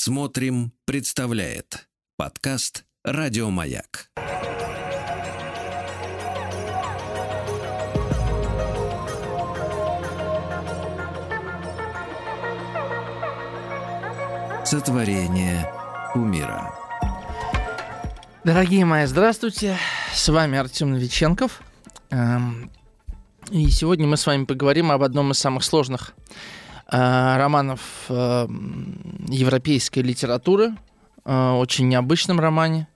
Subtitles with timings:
[0.00, 4.12] Смотрим, представляет подкаст Радиомаяк.
[14.64, 15.68] Сотворение
[16.14, 16.72] умира.
[18.44, 19.76] Дорогие мои, здравствуйте.
[20.14, 21.60] С вами Артем Новиченков.
[22.10, 22.70] Эм,
[23.50, 26.14] и сегодня мы с вами поговорим об одном из самых сложных
[26.88, 28.46] романов э,
[29.28, 30.74] европейской литературы,
[31.24, 32.88] э, очень необычном романе,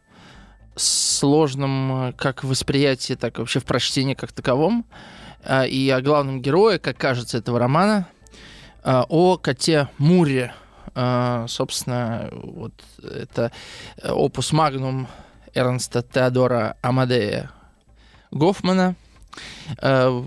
[0.74, 4.86] сложном как в восприятии, так и вообще в прочтении как таковом,
[5.68, 8.06] и о главном герое, как кажется, этого романа,
[8.84, 10.54] о коте Муре.
[10.94, 13.50] Собственно, вот это
[14.02, 15.08] опус магнум
[15.52, 17.50] Эрнста Теодора Амадея
[18.30, 19.11] Гофмана– Э,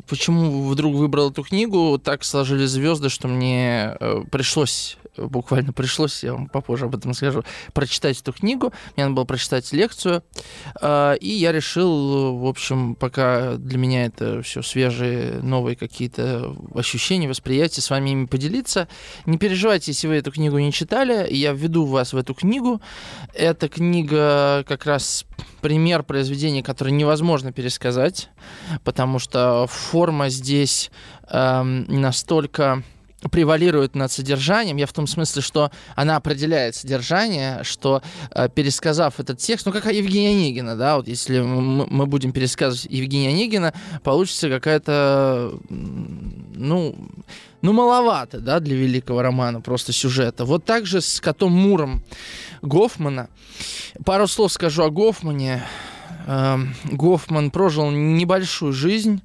[0.08, 2.00] почему вдруг выбрал эту книгу?
[2.04, 7.44] Так сложились звезды, что мне э, пришлось буквально пришлось, я вам попозже об этом скажу,
[7.74, 8.74] прочитать эту книгу.
[8.96, 10.24] Мне надо было прочитать лекцию.
[10.82, 17.28] А, и я решил, в общем, пока для меня это все свежие, новые какие-то ощущения,
[17.28, 18.88] восприятия, с вами ими поделиться.
[19.26, 22.82] Не переживайте, если вы эту книгу не читали, я введу вас в эту книгу.
[23.34, 25.26] Эта книга как раз
[25.62, 28.30] пример произведения, которое невозможно пересказать,
[28.84, 30.92] потому что форма здесь
[31.30, 32.84] эм, настолько
[33.32, 34.78] превалирует над содержанием.
[34.78, 39.92] Я в том смысле, что она определяет содержание, что э, пересказав этот текст, ну как
[39.92, 46.96] Евгения Онегина, да, вот если мы, мы будем пересказывать Евгения Онегина, получится какая-то, ну,
[47.66, 50.46] ну маловато, да, для великого романа просто сюжета.
[50.46, 52.04] Вот так же с котом Муром
[52.62, 53.30] Гофмана.
[54.06, 55.64] Пару слов скажу о Гофмане.
[56.28, 56.58] Э,
[56.92, 59.24] Гофман прожил небольшую жизнь.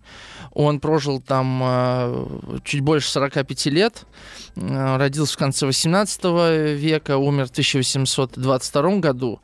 [0.53, 2.27] Он прожил там э,
[2.65, 4.07] чуть больше 45 лет,
[4.57, 6.25] э, родился в конце 18
[6.77, 9.41] века, умер в 1822 году.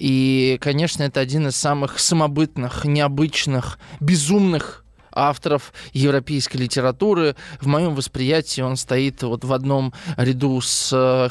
[0.00, 4.84] И, конечно, это один из самых самобытных, необычных, безумных
[5.28, 7.36] авторов европейской литературы.
[7.60, 11.28] В моем восприятии он стоит вот в одном ряду с э,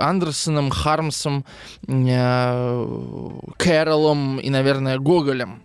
[0.00, 1.44] Андерсоном, Хармсом,
[3.56, 5.62] Кэролом и, наверное, Гоголем.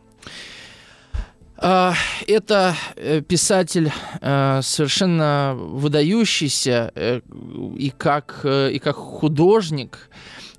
[1.61, 1.93] А,
[2.25, 3.91] это э, писатель
[4.21, 7.19] э, совершенно выдающийся э,
[7.77, 10.09] и как, и как художник,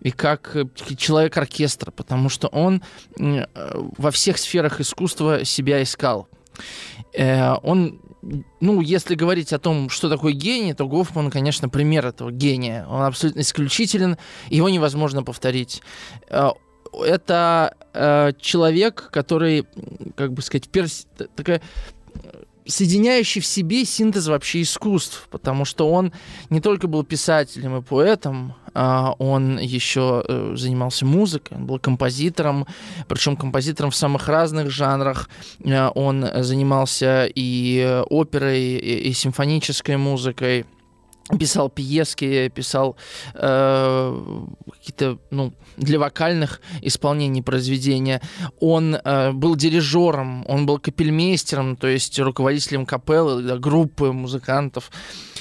[0.01, 0.55] и как
[0.99, 2.83] человек оркестра, потому что он
[3.17, 6.29] во всех сферах искусства себя искал.
[7.17, 8.01] Он
[8.61, 12.87] ну, если говорить о том, что такое гений, то Гофман, конечно, пример этого гения.
[12.87, 14.19] Он абсолютно исключителен,
[14.51, 15.81] его невозможно повторить
[16.93, 19.67] это э, человек, который,
[20.17, 21.07] как бы сказать, перс...
[21.37, 21.63] такая
[22.67, 26.13] соединяющий в себе синтез вообще искусств, потому что он
[26.51, 32.67] не только был писателем и поэтом, а он еще э, занимался музыкой, он был композитором,
[33.09, 35.29] причем композитором в самых разных жанрах.
[35.65, 40.67] Э, он занимался и оперой, и, и симфонической музыкой
[41.39, 42.97] писал пьески, писал
[43.35, 48.21] э, какие-то, ну, для вокальных исполнений произведения.
[48.61, 54.91] Он э, был дирижером, он был капельмейстером, то есть руководителем капеллы, группы музыкантов.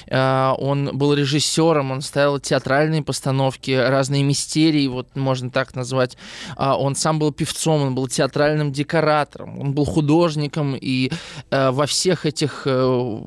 [0.07, 6.17] Э, он был режиссером, он ставил театральные постановки, разные мистерии, вот можно так назвать.
[6.57, 11.11] Э, он сам был певцом, он был театральным декоратором, он был художником, и
[11.51, 13.21] э, во всех этих э,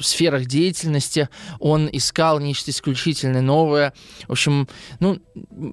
[0.00, 1.28] сферах деятельности
[1.58, 3.92] он искал нечто исключительное, новое.
[4.28, 4.68] В общем,
[4.98, 5.20] ну,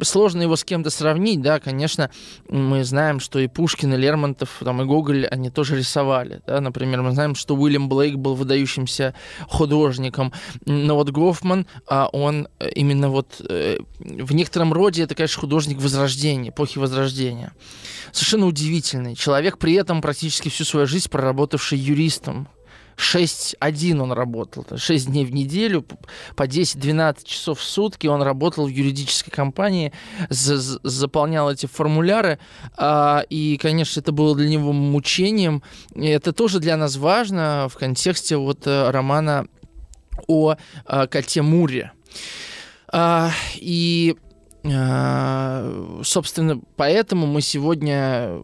[0.02, 2.10] сложно его с кем-то сравнить, да, конечно,
[2.50, 7.02] мы знаем, что и Пушкин, и Лермонтов, там, и Гоголь, они тоже рисовали, да, например,
[7.02, 9.14] мы знаем, что Уильям Блейк был выдающимся
[9.48, 10.34] художником,
[10.66, 16.50] но вот Гофман, а, он именно вот э, в некотором роде, это, конечно, художник Возрождения,
[16.50, 17.54] эпохи Возрождения.
[18.12, 22.48] Совершенно удивительный человек, при этом практически всю свою жизнь проработавший юристом,
[22.98, 25.86] 6-1 он работал, 6 дней в неделю,
[26.36, 29.94] по 10-12 часов в сутки он работал в юридической компании,
[30.30, 32.40] заполнял эти формуляры,
[32.76, 35.62] а, и, конечно, это было для него мучением.
[35.96, 39.48] Это тоже для нас важно в контексте вот э, романа
[40.28, 40.56] о
[40.86, 41.92] э, коте Муре.
[42.92, 44.16] А, и
[44.66, 48.42] а, собственно, поэтому мы сегодня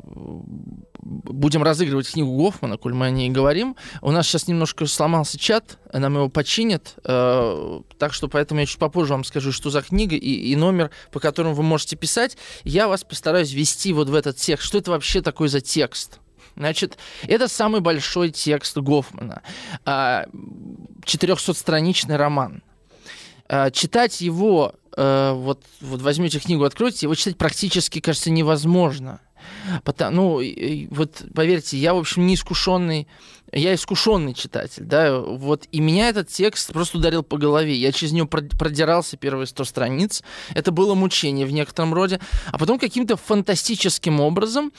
[1.03, 3.75] будем разыгрывать книгу Гофмана, коль мы о ней говорим.
[4.01, 8.79] У нас сейчас немножко сломался чат, нам его починят, э, так что поэтому я чуть
[8.79, 12.37] попозже вам скажу, что за книга и, и номер, по которому вы можете писать.
[12.63, 14.65] Я вас постараюсь ввести вот в этот текст.
[14.65, 16.19] Что это вообще такое за текст?
[16.55, 19.41] Значит, это самый большой текст Гофмана.
[19.85, 22.61] 400-страничный роман.
[23.49, 29.19] э, читать его, э, вот, вот возьмете книгу, откройте, его читать практически, кажется, невозможно.
[29.83, 33.07] Потому, ну, вот поверьте, я, в общем, не искушенный,
[33.51, 37.75] я искушенный читатель, да, вот, и меня этот текст просто ударил по голове.
[37.75, 40.23] Я через него продирался первые 100 страниц.
[40.53, 42.19] Это было мучение в некотором роде.
[42.51, 44.71] А потом каким-то фантастическим образом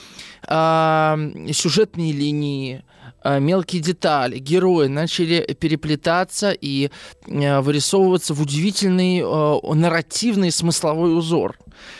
[0.47, 2.83] э, сюжетные линии,
[3.25, 6.91] Э, мелкие детали, герои начали переплетаться и
[7.25, 11.57] э, вырисовываться в удивительный э, нарративный смысловой узор.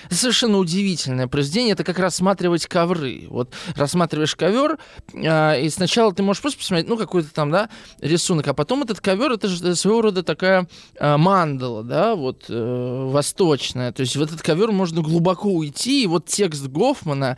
[0.09, 1.73] Совершенно удивительное произведение.
[1.73, 3.27] Это как рассматривать ковры.
[3.29, 4.77] Вот рассматриваешь ковер,
[5.13, 9.01] э, и сначала ты можешь просто посмотреть, ну, какой-то там, да, рисунок, а потом этот
[9.01, 10.67] ковер, это же своего рода такая
[10.99, 13.91] э, мандала, да, вот э, восточная.
[13.91, 17.37] То есть в этот ковер можно глубоко уйти, и вот текст Гофмана,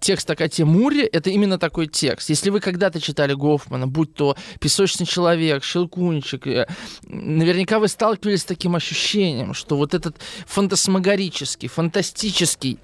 [0.00, 2.30] текст о коте Муре, это именно такой текст.
[2.30, 6.68] Если вы когда-то читали Гофмана, будь то «Песочный человек», «Щелкунчик», э,
[7.04, 10.16] наверняка вы сталкивались с таким ощущением, что вот этот
[10.46, 12.78] фантасмагорический, фантастический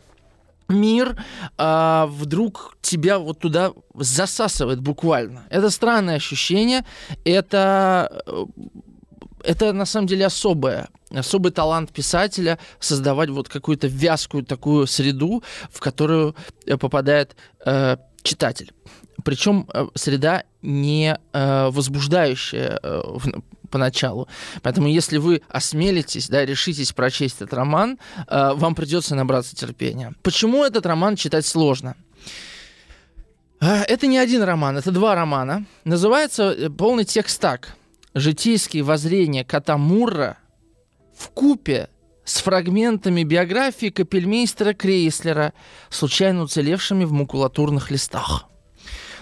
[0.69, 1.17] мир
[1.57, 5.45] а, вдруг тебя вот туда засасывает буквально.
[5.51, 6.85] Это странное ощущение,
[7.25, 8.45] это э,
[9.45, 15.79] это на самом деле особое, особый талант писателя создавать вот какую-то вязкую такую среду, в
[15.79, 16.35] которую
[16.67, 18.73] э, попадает э, читатель.
[19.25, 23.03] Причем э, среда не э, возбуждающая э,
[23.69, 24.29] поначалу.
[24.63, 30.15] Поэтому, если вы осмелитесь, да, решитесь прочесть этот роман, э, вам придется набраться терпения.
[30.23, 31.95] Почему этот роман читать сложно?
[33.61, 35.67] Э, это не один роман, это два романа.
[35.85, 37.75] Называется э, полный текст так.
[38.15, 40.39] «Житейские воззрения кота Мурра
[41.17, 41.89] в купе
[42.25, 45.53] с фрагментами биографии капельмейстера Крейслера,
[45.91, 48.47] случайно уцелевшими в макулатурных листах».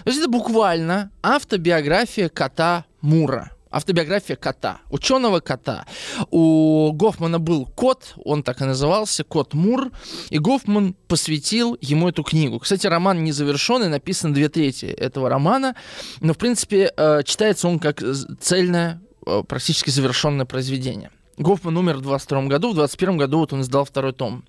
[0.03, 5.85] То есть это буквально автобиография кота Мура автобиография кота, ученого кота.
[6.31, 9.91] У Гофмана был кот, он так и назывался, кот Мур,
[10.29, 12.59] и Гофман посвятил ему эту книгу.
[12.59, 15.75] Кстати, роман не завершенный, написан две трети этого романа,
[16.21, 18.01] но, в принципе, э, читается он как
[18.39, 21.11] цельное, э, практически завершенное произведение.
[21.37, 24.43] Гофман умер в 22 году, в 21 году вот он издал второй том.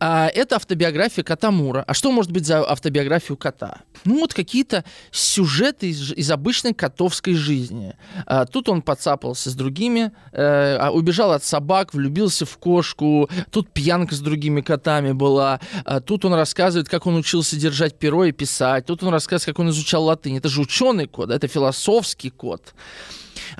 [0.00, 1.84] А, это автобиография кота Мура.
[1.86, 3.82] А что может быть за автобиографию кота?
[4.04, 7.94] Ну, вот какие-то сюжеты из, из обычной котовской жизни.
[8.26, 13.28] А, тут он подцапался с другими, э, а, убежал от собак, влюбился в кошку.
[13.50, 15.60] Тут пьянка с другими котами была.
[15.84, 18.86] А, тут он рассказывает, как он учился держать перо и писать.
[18.86, 20.36] Тут он рассказывает, как он изучал латынь.
[20.36, 22.74] Это же ученый кот, это философский кот.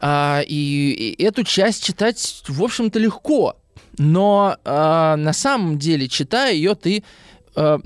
[0.00, 3.56] А, и, и эту часть читать, в общем-то, легко.
[3.98, 7.04] Но э, на самом деле, читая ее, ты
[7.56, 7.78] э,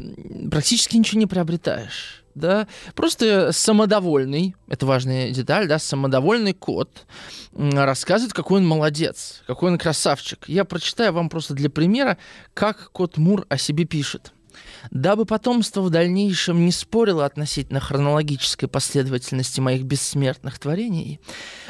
[0.50, 2.22] практически ничего не приобретаешь.
[2.34, 7.04] Да, просто самодовольный, это важная деталь, да, самодовольный кот
[7.54, 10.48] рассказывает, какой он молодец, какой он красавчик.
[10.48, 12.16] Я прочитаю вам просто для примера,
[12.54, 14.32] как кот Мур о себе пишет.
[14.90, 21.20] Дабы потомство в дальнейшем не спорило относительно хронологической последовательности моих бессмертных творений,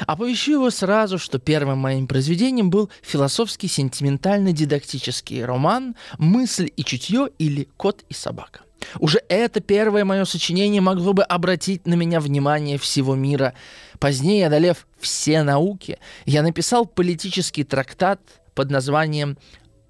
[0.05, 7.67] оповещу его сразу, что первым моим произведением был философский сентиментально-дидактический роман «Мысль и чутье» или
[7.77, 8.61] «Кот и собака».
[8.99, 13.53] Уже это первое мое сочинение могло бы обратить на меня внимание всего мира.
[13.99, 18.19] Позднее, одолев все науки, я написал политический трактат
[18.53, 19.37] под названием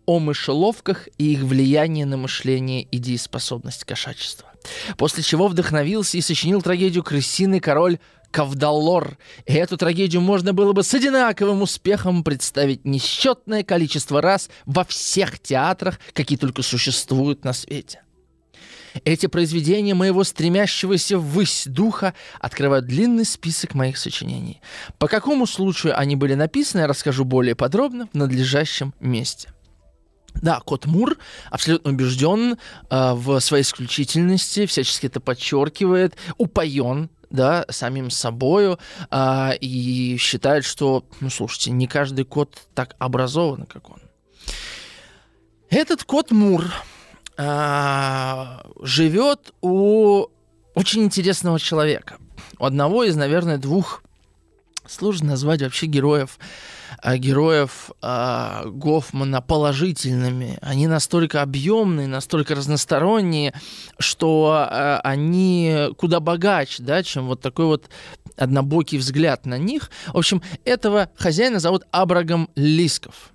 [0.06, 4.52] о мышеловках и их влиянии на мышление и дееспособность кошачества.
[4.98, 8.00] После чего вдохновился и сочинил трагедию «Крысиный король
[8.34, 9.18] Кавдаллор.
[9.46, 15.40] И эту трагедию можно было бы с одинаковым успехом представить несчетное количество раз во всех
[15.40, 18.02] театрах, какие только существуют на свете.
[19.06, 24.62] Эти произведения моего стремящегося ввысь духа открывают длинный список моих сочинений.
[24.98, 29.50] По какому случаю они были написаны, я расскажу более подробно в надлежащем месте.
[30.36, 31.18] Да, Кот Мур
[31.52, 32.58] абсолютно убежден
[32.90, 41.06] э, в своей исключительности, всячески это подчеркивает, упоен да, самим собою э, и считает, что,
[41.20, 44.00] ну, слушайте, не каждый кот так образован, как он.
[45.70, 46.72] Этот кот Мур
[47.38, 48.46] э,
[48.82, 50.28] живет у
[50.76, 52.18] очень интересного человека,
[52.60, 54.04] у одного из, наверное, двух,
[54.88, 56.38] сложно назвать вообще героев
[57.16, 60.58] героев э, Гофмана положительными.
[60.62, 63.54] Они настолько объемные, настолько разносторонние,
[64.00, 67.90] что э, они куда богаче, да, чем вот такой вот
[68.38, 69.92] однобокий взгляд на них.
[70.08, 73.34] В общем, этого хозяина зовут Абрагам Лисков.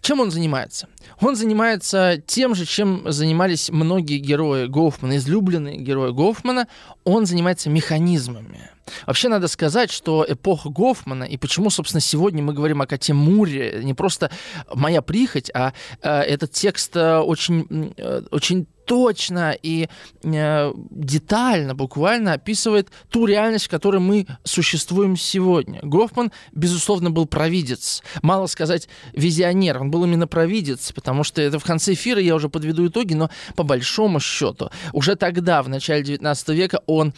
[0.00, 0.88] Чем он занимается?
[1.20, 6.68] Он занимается тем же, чем занимались многие герои Гофмана, излюбленные герои Гофмана.
[7.04, 8.70] Он занимается механизмами.
[9.06, 13.80] Вообще надо сказать, что эпоха Гофмана, и почему, собственно, сегодня мы говорим о коте Муре,
[13.82, 14.30] не просто
[14.74, 19.88] моя прихоть, а э, этот текст э, очень, э, очень точно и
[20.22, 25.80] э, детально, буквально описывает ту реальность, в которой мы существуем сегодня.
[25.82, 28.02] Гофман, безусловно, был провидец.
[28.22, 32.48] Мало сказать визионер, он был именно провидец, потому что это в конце эфира я уже
[32.48, 37.12] подведу итоги, но по большому счету уже тогда, в начале 19 века, он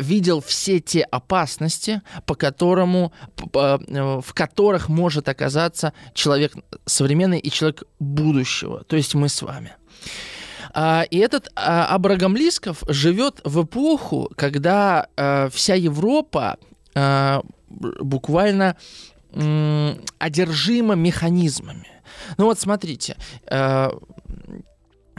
[0.00, 3.12] видел все те опасности, по которому,
[3.54, 3.78] э,
[4.20, 6.52] в которых может оказаться человек
[6.86, 9.76] современный и человек будущего, то есть мы с вами.
[10.72, 16.56] А, и этот а, Абрагам Лисков живет в эпоху, когда а, вся Европа
[17.68, 18.76] буквально
[20.18, 21.86] одержима механизмами.
[22.36, 23.16] Ну вот смотрите,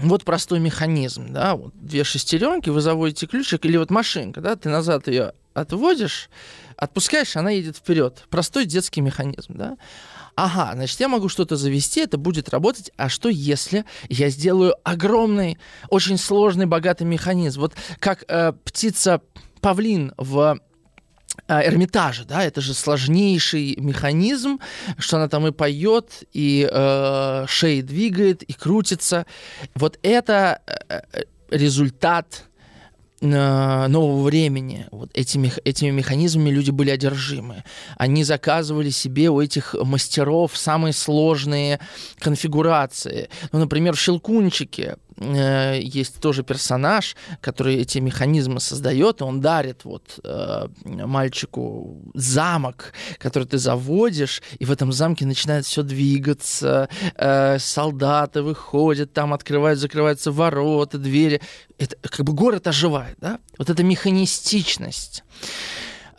[0.03, 4.69] вот простой механизм, да, вот две шестеренки, вы заводите ключик, или вот машинка, да, ты
[4.69, 6.29] назад ее отводишь,
[6.77, 8.25] отпускаешь, она едет вперед.
[8.29, 9.77] Простой детский механизм, да
[10.35, 15.57] ага, значит, я могу что-то завести, это будет работать, а что если я сделаю огромный,
[15.89, 17.61] очень сложный, богатый механизм?
[17.61, 19.21] Вот как э, птица
[19.61, 20.59] павлин в
[21.59, 24.59] э, Эрмитаже, да, это же сложнейший механизм,
[24.97, 29.25] что она там и поет, и э, шеи двигает, и крутится.
[29.75, 32.45] Вот это э, э результат
[33.19, 34.87] нового времени.
[34.89, 37.63] Вот этими, этими механизмами люди были одержимы.
[37.97, 41.79] Они заказывали себе у этих мастеров самые сложные
[42.19, 43.29] конфигурации.
[43.51, 49.85] Ну, например, в «Щелкунчике» э, есть тоже персонаж, который эти механизмы создает, и он дарит
[49.85, 57.59] вот э, мальчику замок, который ты заводишь, и в этом замке начинает все двигаться, э,
[57.59, 61.41] солдаты выходят, там открывают, закрываются ворота, двери,
[61.77, 63.39] это как бы город оживает, да?
[63.57, 65.23] Вот эта механистичность.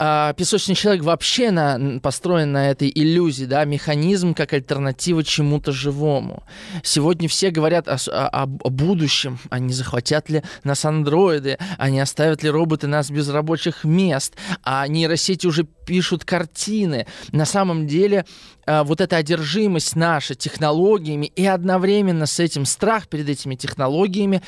[0.05, 6.43] А, песочный человек вообще на, построен на этой иллюзии, да, механизм как альтернатива чему-то живому.
[6.83, 12.01] Сегодня все говорят о, о, о будущем, а не захватят ли нас андроиды, а не
[12.01, 17.07] оставят ли роботы нас без рабочих мест, а нейросети уже пишут картины.
[17.31, 18.25] На самом деле
[18.67, 24.43] а, вот эта одержимость наша технологиями и одновременно с этим страх перед этими технологиями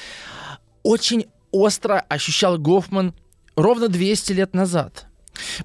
[0.82, 3.14] очень остро ощущал Гофман
[3.54, 5.06] ровно 200 лет назад.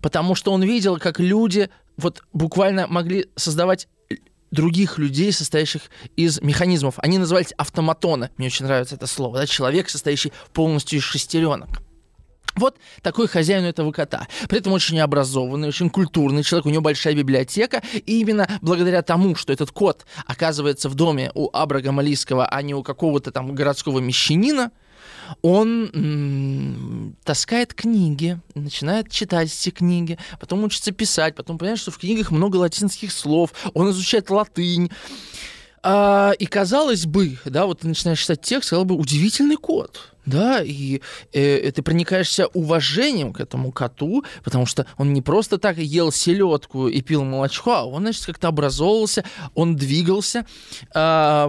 [0.02, 3.88] Потому что он видел, как люди вот буквально могли создавать
[4.52, 5.84] других людей, состоящих
[6.16, 6.96] из механизмов.
[6.98, 8.30] Они назывались автоматоны.
[8.38, 9.40] Мне очень нравится это слово.
[9.40, 9.46] Да?
[9.46, 11.70] Человек, состоящий полностью из шестеренок.
[12.56, 14.28] Вот такой хозяин этого кота.
[14.50, 17.82] При этом очень образованный, очень культурный человек, у него большая библиотека.
[17.94, 22.74] И именно благодаря тому, что этот кот оказывается в доме у Абрагама Лиского, а не
[22.74, 24.72] у какого-то там городского мещанина,
[25.42, 32.32] он таскает книги, начинает читать эти книги, потом учится писать, потом понимает, что в книгах
[32.32, 34.92] много латинских слов, он изучает латынь.
[35.82, 40.62] А, и казалось бы, да, вот ты начинаешь читать текст, сказал бы, удивительный кот, да,
[40.62, 46.12] и э, ты проникаешься уважением к этому коту, потому что он не просто так ел
[46.12, 49.24] селедку и пил молочко, а он, значит, как-то образовывался,
[49.56, 50.46] он двигался,
[50.94, 51.48] э,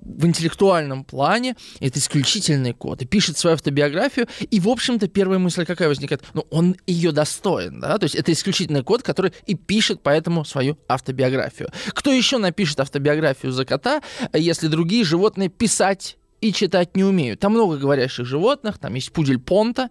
[0.00, 3.02] в интеллектуальном плане это исключительный код.
[3.02, 6.22] И пишет свою автобиографию, и, в общем-то, первая мысль какая возникает?
[6.34, 7.98] Ну, он ее достоин, да?
[7.98, 11.70] То есть это исключительный код, который и пишет поэтому свою автобиографию.
[11.88, 17.40] Кто еще напишет автобиографию за кота, если другие животные писать и читать не умеют.
[17.40, 19.90] Там много говорящих животных, там есть пудель Понта.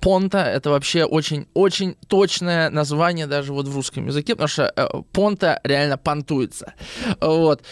[0.00, 5.60] Понта— это вообще очень-очень точное название даже вот в русском языке, потому что э, Понта
[5.62, 6.74] реально понтуется.
[7.20, 7.62] Вот.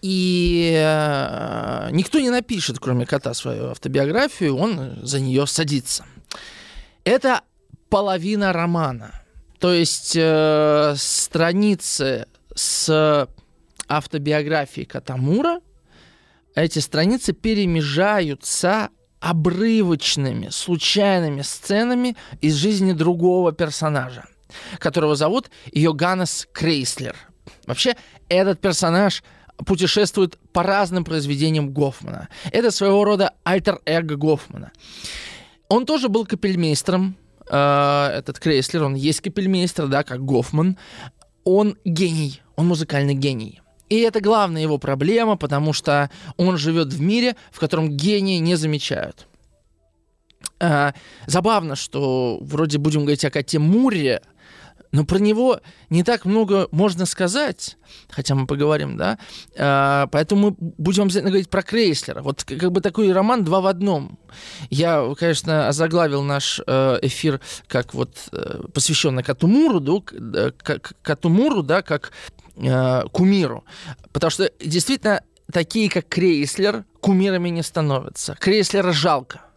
[0.00, 6.04] И э, никто не напишет, кроме кота, свою автобиографию, он за нее садится.
[7.04, 7.42] Это
[7.88, 9.22] половина романа.
[9.58, 13.28] То есть э, страницы с
[13.88, 15.60] автобиографией Катамура,
[16.54, 18.90] эти страницы перемежаются
[19.20, 24.26] обрывочными, случайными сценами из жизни другого персонажа,
[24.78, 27.16] которого зовут Йоганнес Крейслер.
[27.66, 27.96] Вообще,
[28.28, 29.24] этот персонаж–
[29.66, 32.28] путешествует по разным произведениям Гофмана.
[32.52, 34.72] Это своего рода альтер-эго Гофмана.
[35.68, 37.16] Он тоже был капельмейстером,
[37.50, 40.78] э, этот Крейслер, он есть капельмейстер, да, как Гофман.
[41.44, 43.60] Он гений, он музыкальный гений.
[43.88, 48.54] И это главная его проблема, потому что он живет в мире, в котором гении не
[48.54, 49.26] замечают.
[50.60, 50.92] Э,
[51.26, 54.22] забавно, что вроде будем говорить о коте Муре,
[54.92, 57.76] но про него не так много можно сказать,
[58.08, 59.18] хотя мы поговорим, да,
[59.56, 62.22] а, поэтому мы будем обязательно говорить про Крейслера.
[62.22, 64.18] Вот как бы такой роман два в одном.
[64.70, 70.52] Я, конечно, озаглавил наш э, эфир как вот э, посвященный Катумуру, да,
[71.02, 72.12] Катумуру, да, как
[72.56, 73.64] э, кумиру,
[74.12, 78.36] потому что действительно такие, как Крейслер, кумирами не становятся.
[78.38, 79.47] Крейслера жалко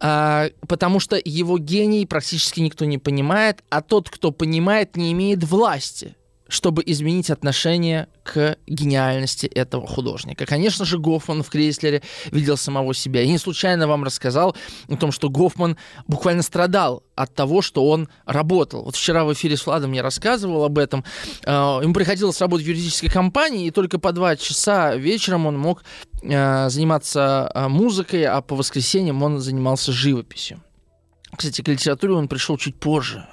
[0.00, 5.42] а, потому что его гений практически никто не понимает, а тот, кто понимает, не имеет
[5.44, 6.14] власти
[6.48, 10.46] чтобы изменить отношение к гениальности этого художника.
[10.46, 12.02] Конечно же, Гофман в Крейслере
[12.32, 13.22] видел самого себя.
[13.22, 14.56] И не случайно вам рассказал
[14.88, 15.76] о том, что Гофман
[16.06, 18.84] буквально страдал от того, что он работал.
[18.84, 21.04] Вот вчера в эфире с Владом я рассказывал об этом.
[21.44, 25.84] А, ему приходилось работать в юридической компании, и только по два часа вечером он мог
[26.24, 30.62] а, заниматься а, музыкой, а по воскресеньям он занимался живописью.
[31.36, 33.26] Кстати, к литературе он пришел чуть позже.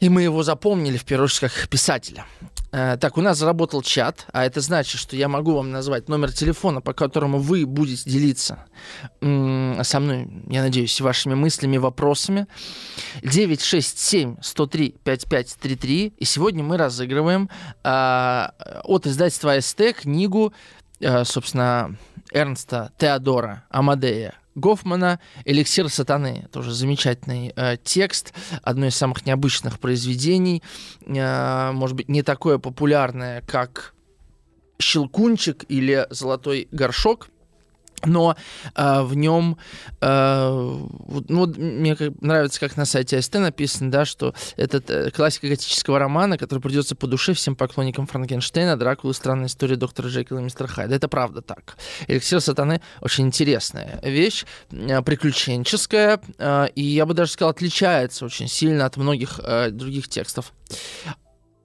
[0.00, 2.26] И мы его запомнили, в первую очередь, как писателя.
[2.72, 6.32] Э, так, у нас заработал чат, а это значит, что я могу вам назвать номер
[6.32, 8.64] телефона, по которому вы будете делиться
[9.20, 12.46] со мной, я надеюсь, вашими мыслями, вопросами.
[13.22, 16.14] 967-103-5533.
[16.16, 17.50] И сегодня мы разыгрываем
[17.84, 18.48] э,
[18.84, 20.54] от издательства СТ книгу,
[21.00, 21.94] э, собственно,
[22.32, 26.48] Эрнста Теодора Амадея Гофмана «Эликсир сатаны».
[26.52, 30.62] Тоже замечательный э, текст, одно из самых необычных произведений.
[31.06, 33.94] Э, может быть, не такое популярное, как
[34.80, 37.28] «Щелкунчик» или «Золотой горшок»,
[38.04, 38.36] но
[38.74, 39.58] э, в нем,
[40.00, 40.78] э,
[41.28, 46.38] ну, мне нравится, как на сайте АСТ написано, да, что это э, классика готического романа,
[46.38, 50.94] который придется по душе всем поклонникам Франкенштейна, Дракулы, странная история доктора Джекила и мистера Хайда.
[50.94, 51.76] Это правда так.
[52.08, 58.48] Эликсир сатаны очень интересная вещь, э, приключенческая, э, и я бы даже сказал, отличается очень
[58.48, 60.52] сильно от многих э, других текстов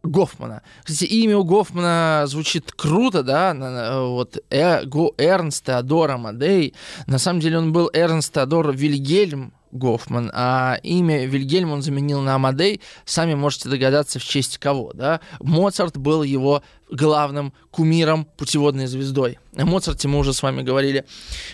[0.05, 0.61] Гофмана.
[0.83, 3.53] Кстати, имя у Гофмана звучит круто, да,
[4.01, 6.73] вот э, Го, Эрнст Теодор Амадей.
[7.07, 12.35] На самом деле он был Эрнст Теодор Вильгельм Гофман, а имя Вильгельм он заменил на
[12.35, 12.81] Амадей.
[13.03, 15.19] Сами можете догадаться, в честь кого, да.
[15.39, 19.39] Моцарт был его главным кумиром, путеводной звездой.
[19.57, 21.05] О Моцарте мы уже с вами говорили,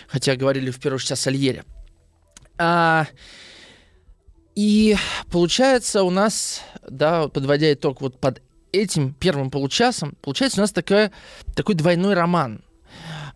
[0.06, 1.64] хотя говорили в первую очередь о Сальере.
[2.58, 3.06] А,
[4.54, 4.96] и
[5.30, 11.12] получается у нас, да, подводя итог вот под этим первым получасом, получается у нас такая,
[11.54, 12.62] такой двойной роман.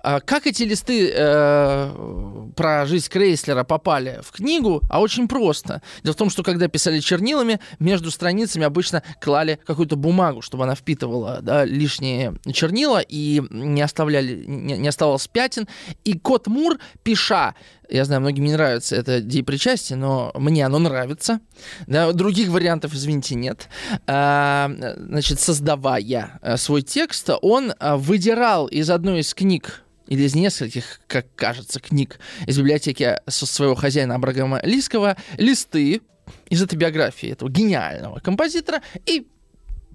[0.07, 4.81] А как эти листы э, про жизнь Крейслера попали в книгу?
[4.89, 5.83] А очень просто.
[6.05, 10.77] Дело в том, что когда писали чернилами, между страницами обычно клали какую-то бумагу, чтобы она
[10.77, 15.67] впитывала да, лишние чернила и не, оставляли, не, не оставалось пятен.
[16.05, 17.57] И Кот Мур, пиша
[17.89, 21.41] я знаю, многим не нравится это деепричастие, но мне оно нравится.
[21.87, 23.69] Да, других вариантов, извините, нет.
[24.07, 30.35] А, значит, создавая э, свой текст, он э, выдирал из одной из книг или из
[30.35, 36.01] нескольких, как кажется, книг из библиотеки своего хозяина Абрагама Лиского листы
[36.49, 39.27] из этой биографии этого гениального композитора и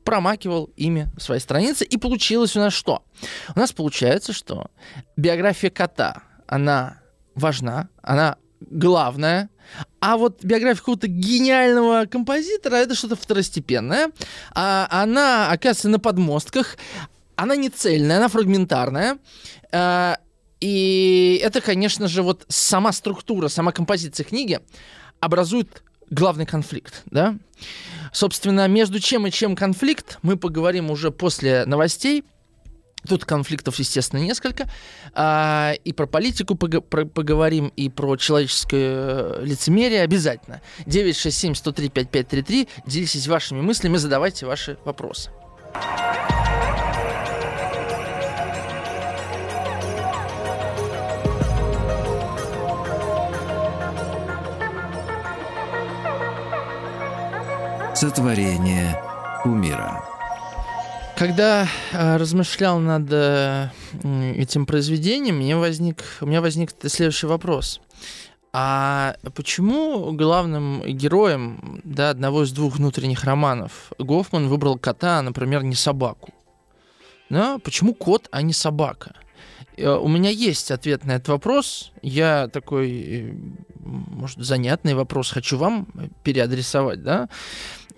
[0.04, 1.86] промакивал ими свои страницы.
[1.86, 3.04] И получилось у нас что?
[3.56, 4.71] У нас получается, что
[5.15, 7.01] биография кота, она
[7.36, 9.50] важна, она главная,
[10.00, 14.12] а вот биография какого-то гениального композитора это что-то второстепенное.
[14.54, 16.78] А она оказывается на подмостках,
[17.36, 19.17] она не цельная, она фрагментарная.
[19.72, 20.15] Э,
[20.60, 24.60] и это, конечно же, вот сама структура, сама композиция книги
[25.20, 27.36] образует главный конфликт, да?
[28.12, 32.24] Собственно, между чем и чем конфликт, мы поговорим уже после новостей.
[33.08, 34.70] Тут конфликтов, естественно, несколько.
[35.14, 40.62] А, и про политику пог- про- поговорим, и про человеческое э, лицемерие обязательно.
[40.86, 42.68] 967-103-5533.
[42.86, 45.32] Делитесь вашими мыслями, задавайте ваши вопросы.
[57.94, 59.00] Сотворение
[59.44, 60.11] кумира.
[61.21, 63.69] Когда э, размышлял над э,
[64.38, 67.79] этим произведением, мне возник, у меня возник следующий вопрос.
[68.53, 75.62] А почему главным героем да, одного из двух внутренних романов Гофман выбрал кота, а, например,
[75.62, 76.34] не собаку?
[77.29, 77.60] Да?
[77.60, 79.13] Почему кот, а не собака?
[79.77, 81.91] Э, у меня есть ответ на этот вопрос.
[82.01, 83.34] Я такой, э,
[83.79, 85.86] может, занятный вопрос хочу вам
[86.23, 87.29] переадресовать, да?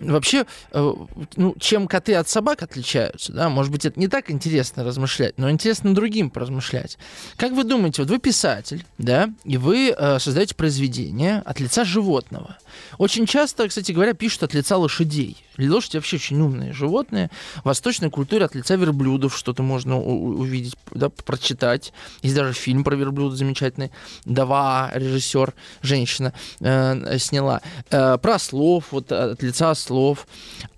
[0.00, 0.92] Вообще, э,
[1.36, 5.50] ну, чем коты от собак отличаются, да, может быть, это не так интересно размышлять, но
[5.50, 6.98] интересно другим поразмышлять.
[7.36, 12.58] Как вы думаете, вот вы писатель, да, и вы э, создаете произведение от лица животного.
[12.98, 15.36] Очень часто, кстати говоря, пишут от лица лошадей.
[15.58, 17.30] Лошади вообще очень умные животные.
[17.56, 21.92] В восточной культуре от лица верблюдов что-то можно увидеть, да, прочитать.
[22.22, 23.90] Есть даже фильм про верблюда замечательный.
[24.24, 27.60] Дава, режиссер, женщина э, сняла.
[27.90, 30.26] Э, про слов, вот от лица слов.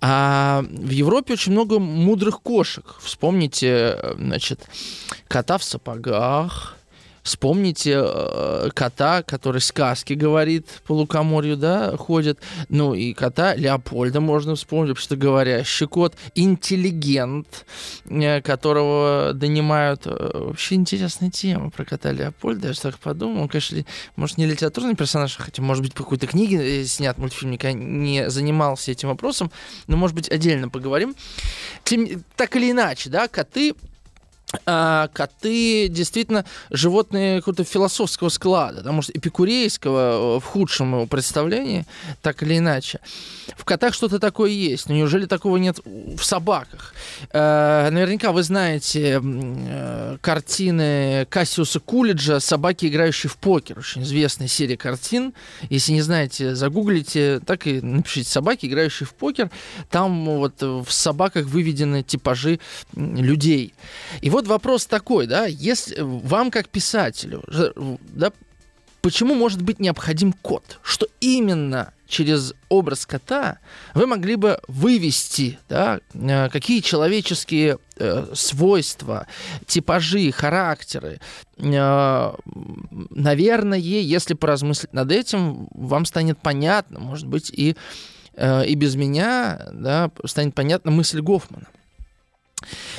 [0.01, 2.95] А в Европе очень много мудрых кошек.
[2.99, 4.67] Вспомните, э, значит,
[5.27, 6.76] кота в сапогах,
[7.27, 12.39] Вспомните э, кота, который сказки говорит по лукоморью, да, ходит.
[12.69, 16.15] Ну и кота Леопольда можно вспомнить, вообще-то говорящий кот.
[16.35, 17.65] Интеллигент,
[18.05, 20.03] э, которого донимают.
[20.05, 22.69] Э, вообще интересная тема про кота Леопольда.
[22.69, 23.41] Я же так подумал.
[23.41, 23.83] Он, конечно,
[24.15, 27.77] может, не литературный персонаж, а хотя, может быть, по какой-то книге э, снят мультфильм, никогда
[27.77, 29.51] не занимался этим вопросом.
[29.87, 31.13] Но, может быть, отдельно поговорим.
[31.83, 33.73] Тем, так или иначе, да, коты
[34.65, 41.85] а коты действительно животные какого-то философского склада, потому что эпикурейского э, в худшем его представлении,
[42.21, 42.99] так или иначе.
[43.57, 46.93] В котах что-то такое есть, но неужели такого нет в собаках?
[47.33, 53.79] Э, наверняка вы знаете э, картины Кассиуса Кулиджа «Собаки, играющие в покер».
[53.79, 55.33] Очень известная серия картин.
[55.69, 59.49] Если не знаете, загуглите, так и напишите «Собаки, играющие в покер».
[59.89, 62.59] Там вот в собаках выведены типажи
[62.95, 63.73] людей.
[64.21, 67.43] И вот вот вопрос такой, да, если вам как писателю,
[68.13, 68.31] да,
[69.01, 70.79] почему может быть необходим кот?
[70.83, 73.57] Что именно через образ кота
[73.95, 79.25] вы могли бы вывести, да, э, какие человеческие э, свойства,
[79.65, 81.19] типажи, характеры.
[81.57, 82.33] Э,
[83.09, 87.75] наверное, если поразмыслить над этим, вам станет понятно, может быть, и,
[88.33, 91.65] э, и без меня да, станет понятна мысль Гофмана.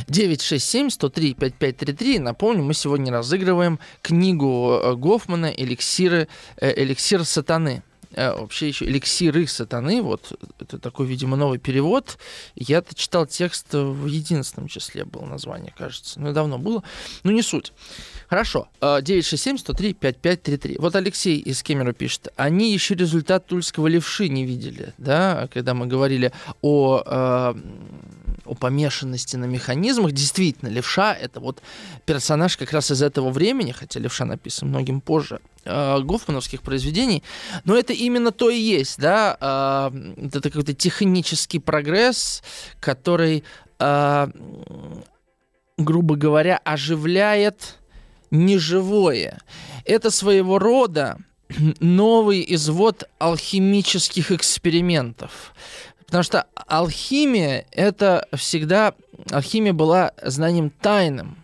[0.07, 2.21] 967-103-5533.
[2.21, 7.83] Напомню, мы сегодня разыгрываем книгу э, Гофмана «Эликсиры, э, «Эликсир сатаны».
[8.13, 10.03] Э, вообще еще «Эликсиры сатаны».
[10.03, 12.19] Вот это такой, видимо, новый перевод.
[12.55, 16.21] Я-то читал текст в единственном числе, было название, кажется.
[16.21, 16.83] Ну, давно было.
[17.23, 17.73] Ну, не суть.
[18.29, 18.69] Хорошо.
[18.81, 20.77] 967-103-5533.
[20.81, 22.29] Вот Алексей из Кемера пишет.
[22.37, 27.55] Они еще результат тульского левши не видели, да, когда мы говорили о
[28.49, 30.13] о помешанности на механизмах.
[30.13, 31.63] Действительно, Левша— это вот
[32.07, 37.23] персонаж как раз из этого времени, хотя Левша написан многим позже, э, гофмановских произведений,
[37.65, 42.43] но это именно то и есть, да, э, это какой-то технический прогресс,
[42.81, 43.45] который,
[43.79, 44.29] э,
[45.77, 47.79] грубо говоря, оживляет
[48.31, 49.41] неживое.
[49.85, 51.19] Это своего рода
[51.81, 55.55] новый извод алхимических экспериментов.
[56.07, 58.95] Потому что алхимия это всегда...
[59.31, 61.38] Алхимия была знанием тайным.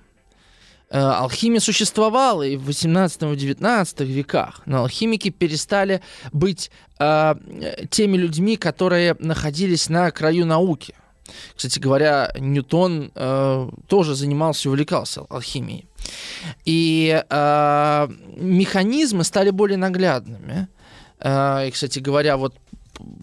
[0.94, 6.00] Э, алхимия существовала и в 18-19 веках, но алхимики перестали
[6.32, 7.34] быть э,
[7.90, 10.94] теми людьми, которые находились на краю науки.
[11.56, 15.88] Кстати говоря, Ньютон э, тоже занимался и увлекался алхимией.
[16.64, 20.68] И э, механизмы стали более наглядными.
[21.18, 22.54] Э, и, кстати говоря, вот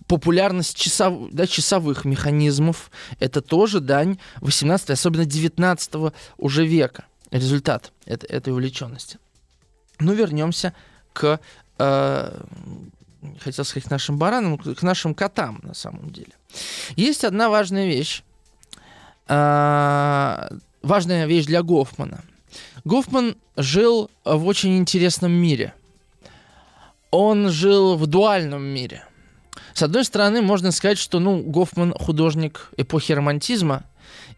[0.07, 8.27] популярность часов, да, часовых механизмов это тоже дань 18 особенно 19 уже века результат это,
[8.27, 9.17] этой увлеченности.
[9.99, 10.73] Ну, вернемся
[11.13, 11.39] к,
[11.79, 12.41] э,
[13.39, 16.33] хотел сказать, к нашим баранам, к нашим котам на самом деле.
[16.95, 18.23] Есть одна важная вещь,
[19.27, 20.49] э,
[20.81, 22.23] важная вещь для Гофмана.
[22.83, 25.73] Гофман жил в очень интересном мире.
[27.11, 29.05] Он жил в дуальном мире–
[29.73, 33.83] с одной стороны, можно сказать, что ну, Гофман художник эпохи романтизма,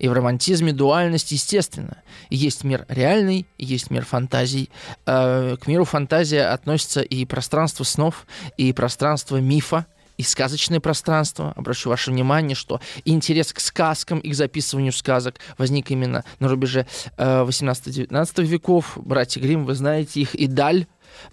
[0.04, 2.04] и в романтизме дуальность естественно.
[2.30, 4.70] Есть мир реальный, есть мир фантазий.
[5.06, 9.86] Э, к миру фантазия относится и пространство снов, и пространство мифа,
[10.18, 11.54] и сказочное пространство.
[11.56, 16.86] Обращу ваше внимание, что интерес к сказкам и к записыванию сказок возник именно на рубеже
[17.16, 18.98] э, 18-19 веков.
[18.98, 20.86] Братья Грим, вы знаете их, и Даль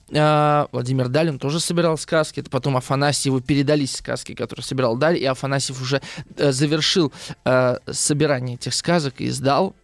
[0.09, 2.41] Владимир Далин тоже собирал сказки.
[2.41, 6.01] Это потом Афанасьеву передались сказки, которые собирал Даль, и Афанасьев уже
[6.37, 7.13] э, завершил
[7.45, 9.75] э, собирание этих сказок и издал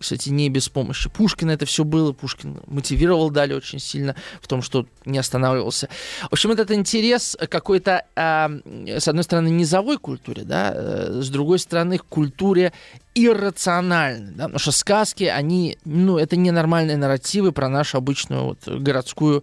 [0.00, 2.12] кстати, не без помощи Пушкина это все было.
[2.12, 5.88] Пушкин мотивировал Дали очень сильно в том, что не останавливался.
[6.22, 11.58] В общем, этот интерес какой-то, э, с одной стороны, низовой культуре, да, э, с другой
[11.58, 12.72] стороны, к культуре
[13.14, 19.42] иррациональной, да, потому что сказки, они, ну, это ненормальные нарративы про нашу обычную вот городскую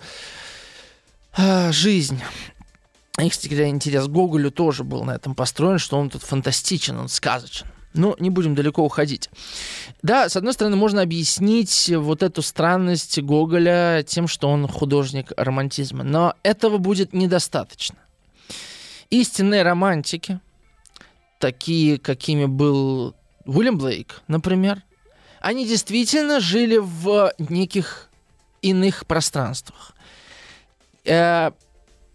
[1.38, 2.22] э, жизнь.
[3.22, 7.10] и, кстати интерес к Гоголю тоже был на этом построен, что он тут фантастичен, он
[7.10, 7.68] сказочен.
[7.94, 9.30] Но не будем далеко уходить.
[10.04, 16.04] Да, с одной стороны, можно объяснить вот эту странность Гоголя тем, что он художник романтизма.
[16.04, 17.98] Но этого будет недостаточно.
[19.10, 20.40] Истинные романтики,
[21.40, 24.84] такие, какими был Уильям Блейк, например,
[25.42, 28.10] они действительно жили в неких
[28.62, 29.94] иных пространствах.
[31.06, 31.52] Э,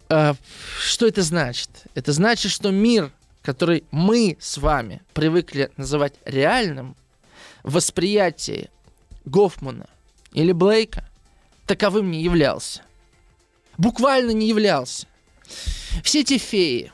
[0.09, 0.33] э,
[0.79, 1.69] что это значит?
[1.95, 3.11] Это значит, что мир,
[3.45, 6.95] который мы с вами привыкли называть реальным,
[7.63, 8.69] восприятие
[9.23, 9.87] Гофмана
[10.33, 11.07] или Блейка
[11.65, 12.81] таковым не являлся.
[13.77, 15.07] Буквально не являлся.
[16.03, 16.91] Все эти феи,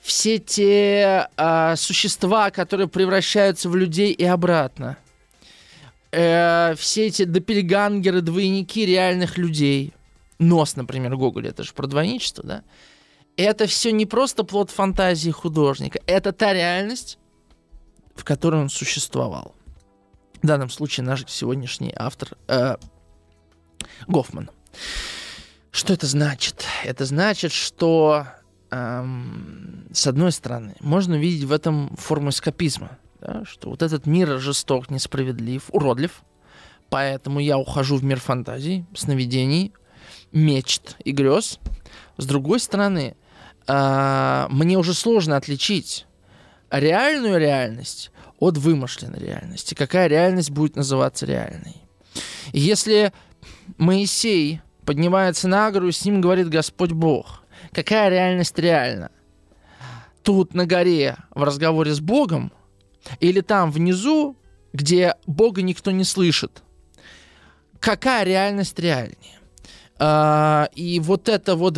[0.00, 4.98] все те э, существа, которые превращаются в людей и обратно,
[6.12, 9.94] э, все эти допельгангеры, двойники реальных людей,
[10.38, 12.62] нос, например, Гоголя, это же про двойничество, да?
[13.38, 17.18] Это все не просто плод фантазии художника, это та реальность,
[18.16, 19.54] в которой он существовал.
[20.42, 22.74] В данном случае наш сегодняшний автор э,
[24.08, 24.50] Гофман.
[25.70, 26.64] Что это значит?
[26.84, 28.26] Это значит, что
[28.72, 34.40] эм, с одной стороны можно видеть в этом форму эскапизма, да, что вот этот мир
[34.40, 36.24] жесток, несправедлив, уродлив,
[36.90, 39.74] поэтому я ухожу в мир фантазий, сновидений,
[40.32, 41.60] мечт и грез.
[42.16, 43.16] С другой стороны,
[43.68, 46.06] мне уже сложно отличить
[46.70, 49.74] реальную реальность от вымышленной реальности.
[49.74, 51.76] Какая реальность будет называться реальной?
[52.52, 53.12] Если
[53.76, 59.10] Моисей поднимается на гору, и с ним говорит Господь Бог, какая реальность реальна?
[60.22, 62.52] Тут на горе в разговоре с Богом
[63.20, 64.36] или там внизу,
[64.72, 66.62] где Бога никто не слышит?
[67.80, 69.37] Какая реальность реальнее?
[69.98, 71.76] Uh, и вот эта вот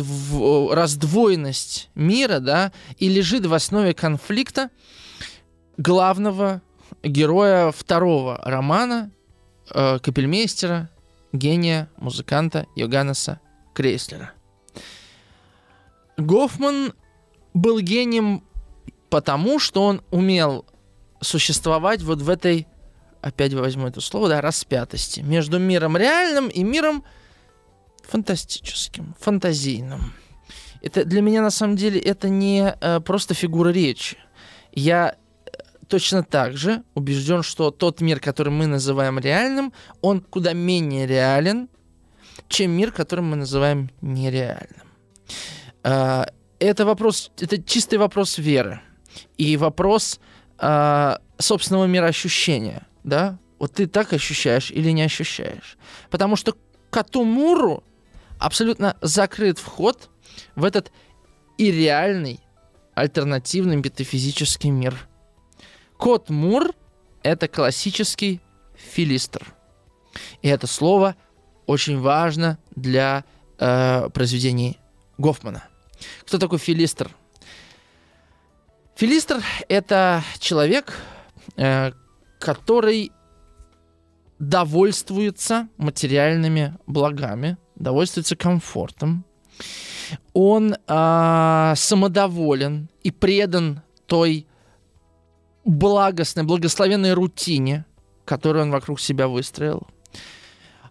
[0.71, 4.69] раздвоенность мира, да, и лежит в основе конфликта
[5.77, 6.61] главного
[7.01, 9.09] героя второго романа
[9.71, 10.91] uh, Капельмейстера,
[11.33, 13.39] гения, музыканта Йоганнеса
[13.73, 14.33] Крейслера.
[16.17, 16.93] Гофман
[17.55, 18.43] был гением
[19.09, 20.65] потому, что он умел
[21.21, 22.67] существовать вот в этой,
[23.21, 27.03] опять возьму это слово, да, распятости между миром реальным и миром
[28.03, 30.13] фантастическим, фантазийным.
[30.81, 34.17] Это для меня на самом деле это не э, просто фигура речи.
[34.71, 35.49] Я э,
[35.87, 41.69] точно так же убежден, что тот мир, который мы называем реальным, он куда менее реален,
[42.47, 44.87] чем мир, который мы называем нереальным.
[45.83, 46.25] Э,
[46.59, 48.81] это вопрос, это чистый вопрос веры
[49.37, 50.19] и вопрос
[50.59, 53.37] э, собственного мироощущения, да?
[53.59, 55.77] Вот ты так ощущаешь или не ощущаешь?
[56.09, 56.55] Потому что
[56.89, 57.83] коту Муру
[58.41, 60.09] абсолютно закрыт вход
[60.55, 60.91] в этот
[61.57, 62.39] и реальный
[62.95, 65.07] альтернативный метафизический мир.
[65.97, 66.73] Кот Мур—
[67.23, 68.41] это классический
[68.75, 69.53] филистр.
[70.41, 71.15] И это слово
[71.67, 73.23] очень важно для
[73.59, 74.79] э, произведений
[75.19, 75.63] Гофмана.
[76.21, 77.11] Кто такой филистр?
[78.95, 80.97] Филистр— это человек,
[81.57, 81.91] э,
[82.39, 83.11] который
[84.39, 89.25] довольствуется материальными благами, довольствуется комфортом.
[90.33, 94.47] Он э, самодоволен и предан той
[95.63, 97.85] благостной, благословенной рутине,
[98.25, 99.87] которую он вокруг себя выстроил.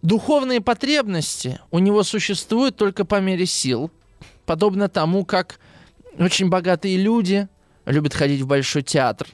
[0.03, 3.90] Духовные потребности у него существуют только по мере сил,
[4.46, 5.61] подобно тому, как
[6.18, 7.48] очень богатые люди–
[7.90, 9.29] любят ходить в большой театр,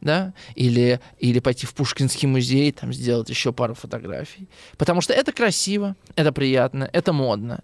[0.00, 4.48] да, или, или пойти в Пушкинский музей, там сделать еще пару фотографий.
[4.76, 7.60] Потому что это красиво, это приятно, это модно.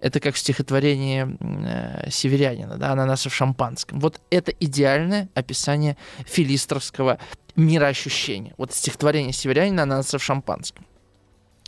[0.00, 4.00] Это как в стихотворении э, Северянина, да, «Ананасы в шампанском».
[4.00, 7.18] Вот это идеальное описание филистровского
[7.56, 8.54] мироощущения.
[8.58, 10.84] Вот стихотворение Северянина «Ананасы в шампанском».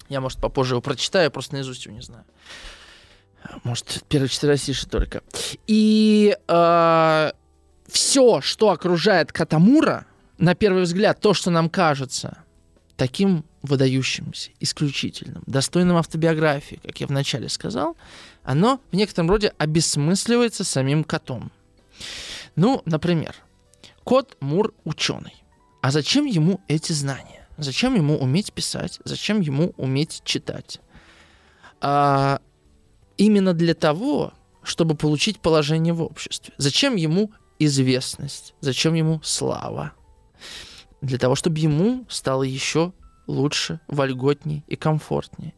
[0.08, 2.24] Я, может, попозже его прочитаю, просто наизусть его не знаю.
[3.64, 5.22] Может, первые четыре стиши только.
[5.66, 7.32] И э,
[7.88, 10.06] все, что окружает Катамура,
[10.38, 12.38] на первый взгляд, то, что нам кажется
[12.96, 17.96] таким выдающимся, исключительным, достойным автобиографии, как я вначале сказал,
[18.42, 21.50] оно в некотором роде обесмысливается самим котом.
[22.54, 23.34] Ну, например,
[24.04, 25.44] кот Мур ученый.
[25.82, 27.46] А зачем ему эти знания?
[27.58, 29.00] Зачем ему уметь писать?
[29.04, 30.80] Зачем ему уметь читать?
[31.80, 32.40] А,
[33.16, 36.54] именно для того, чтобы получить положение в обществе.
[36.58, 38.54] Зачем ему известность?
[38.60, 39.92] Зачем ему слава?
[41.00, 42.92] Для того, чтобы ему стало еще
[43.26, 45.54] лучше, вольготнее и комфортнее.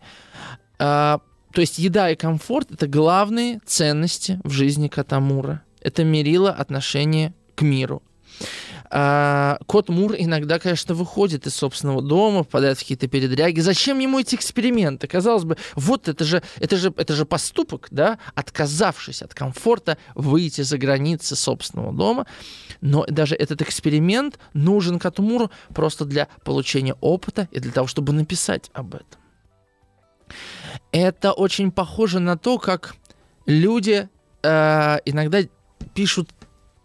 [0.78, 1.20] А,
[1.52, 5.62] то есть еда и комфорт— это главные ценности в жизни Катамура.
[5.80, 8.02] Это мерило отношение к миру.
[8.90, 13.60] А, кот Мур иногда, конечно, выходит из собственного дома, впадает в какие-то передряги.
[13.60, 15.06] Зачем ему эти эксперименты?
[15.06, 20.62] Казалось бы, вот это же, это же, это же поступок, да, отказавшись от комфорта, выйти
[20.62, 22.26] за границы собственного дома.
[22.80, 28.12] Но даже этот эксперимент нужен коту Муру просто для получения опыта и для того, чтобы
[28.12, 29.20] написать об этом.
[30.92, 32.94] Это очень похоже на то, как
[33.46, 34.08] люди
[34.42, 35.40] э, иногда
[35.94, 36.30] пишут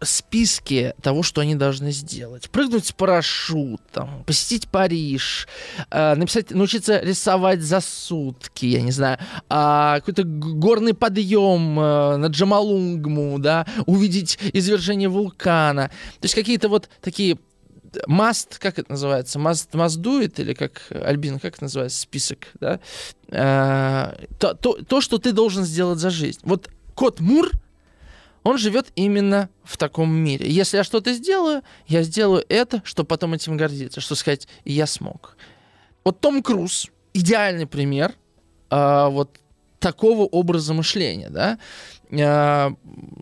[0.04, 2.50] списке того, что они должны сделать.
[2.50, 5.48] Прыгнуть с парашютом, посетить Париж,
[5.90, 12.26] э, написать, научиться рисовать за сутки, я не знаю, э, какой-то горный подъем э, на
[12.26, 15.88] Джамалунгму, да, увидеть извержение вулкана.
[16.20, 17.38] То есть какие-то вот такие
[18.08, 19.38] Маст, как это называется?
[19.38, 22.80] Маст, маздует или как, Альбин, как это называется, список, да?
[23.28, 26.40] Э, то, то, то, что ты должен сделать за жизнь.
[26.42, 27.50] Вот кот Мур—
[28.44, 30.48] он живет именно в таком мире.
[30.48, 35.36] Если я что-то сделаю, я сделаю это, чтобы потом этим гордиться, что сказать, я смог.
[36.04, 38.14] Вот Том Круз идеальный пример
[38.70, 39.40] э, вот
[39.80, 41.58] такого образа мышления, да.
[42.10, 42.70] Э,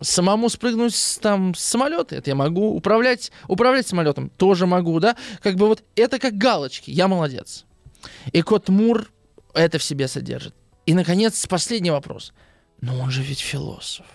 [0.01, 2.75] самому спрыгнуть там с самолета, это я могу.
[2.75, 5.15] Управлять, управлять самолетом тоже могу, да.
[5.41, 7.65] Как бы вот это как галочки, я молодец.
[8.33, 9.09] И Кот Мур
[9.53, 10.53] это в себе содержит.
[10.85, 12.33] И, наконец, последний вопрос.
[12.81, 14.05] Но он же ведь философ.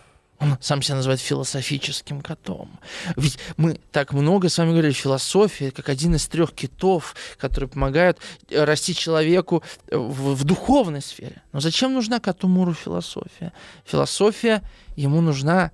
[0.40, 2.78] Он сам себя называет философическим котом.
[3.16, 8.18] Ведь мы так много с вами говорили, философия как один из трех китов, которые помогают
[8.48, 11.42] э, расти человеку в, в духовной сфере.
[11.52, 13.52] Но зачем нужна коту Муру философия?
[13.84, 14.62] Философия
[14.94, 15.72] ему нужна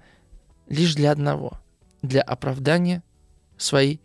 [0.69, 1.61] лишь для одного.
[2.01, 3.03] Для оправдания
[3.59, 4.01] своей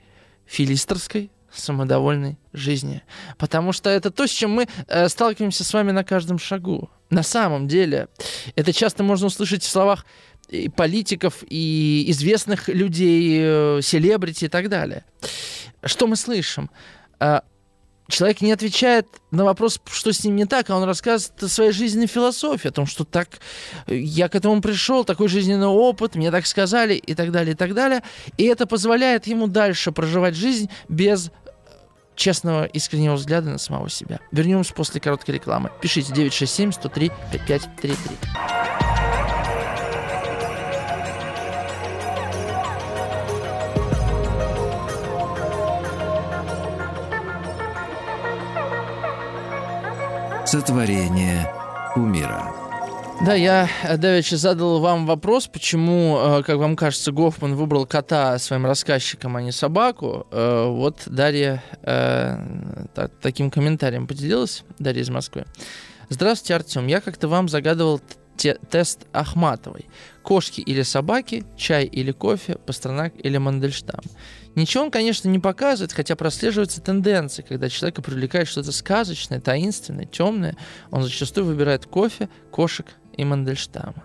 [0.45, 3.02] филистерской самодовольной жизни.
[3.38, 6.89] Потому что это то, с чем мы э, сталкиваемся с вами на каждом шагу.
[7.10, 8.08] На самом деле,
[8.56, 10.06] это часто можно услышать в словах
[10.49, 15.03] и политиков, и известных людей, э, селебрити и так далее.
[15.83, 16.69] Что мы слышим?
[17.19, 17.43] А,
[18.09, 21.71] человек не отвечает на вопрос, что с ним не так, а он рассказывает о своей
[21.71, 23.39] жизненной философии, о том, что так
[23.88, 27.73] я к этому пришел, такой жизненный опыт, мне так сказали и так далее, и так
[27.73, 28.01] далее.
[28.38, 31.31] И это позволяет ему дальше проживать жизнь без
[32.15, 34.19] честного, искреннего взгляда на самого себя.
[34.31, 35.71] Вернемся после короткой рекламы.
[35.81, 39.09] Пишите 967 103 5533.
[50.51, 51.47] Сотворение
[51.93, 52.51] кумира.
[53.23, 58.35] Да, я, э, Давич, задал вам вопрос, почему, э, как вам кажется, Гофман выбрал кота
[58.39, 60.25] своим рассказчиком, а не собаку.
[60.31, 61.62] Э, вот Дарья
[63.21, 65.45] таким комментарием поделилась, Дарья из Москвы.
[66.09, 66.88] Здравствуйте, Артем.
[66.88, 68.01] Я как-то вам загадывал
[68.39, 69.88] тест Ахматовой.
[70.23, 74.02] Кошки или собаки, чай или кофе, Пастернак или Мандельштам.
[74.56, 80.58] Ничего он, конечно, не показывает, хотя прослеживается тенденция, когда человека привлекает что-то сказочное, таинственное, темное,
[80.91, 84.04] он зачастую выбирает кофе, кошек и Мандельштама.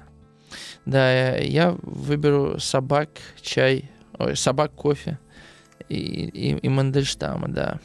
[0.86, 5.18] Да, я выберу собак, чай, ой, собак, кофе
[5.88, 7.80] и, и, и Мандельштама, да.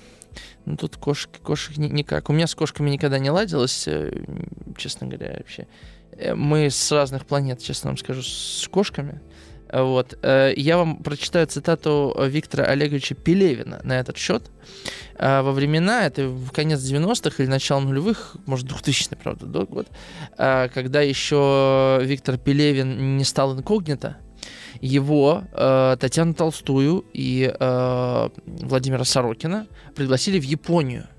[0.66, 2.30] Ну, тут кошек, кошек никак.
[2.30, 4.24] У меня с кошками никогда не ладилось, э,
[4.78, 5.68] честно говоря, вообще.
[6.20, 9.22] Э, мы с разных планет, честно вам скажу, с кошками.
[9.72, 10.18] Вот.
[10.22, 14.44] Э, я вам прочитаю цитату Виктора Олеговича Пелевина на этот счет.
[15.16, 19.88] Э, во времена, это конец 90-х или начало нулевых, может, 2000 правда, год,
[20.38, 24.18] когда еще Виктор Пелевин не стал инкогнито,
[24.82, 25.44] его,
[26.00, 31.08] Татьяну Толстую и Владимира Сорокина пригласили в Японию–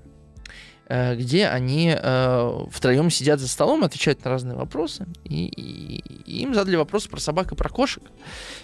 [1.15, 6.53] где они э, втроем сидят за столом, отвечают на разные вопросы, и, и, и им
[6.53, 8.03] задали вопросы про собак и про кошек.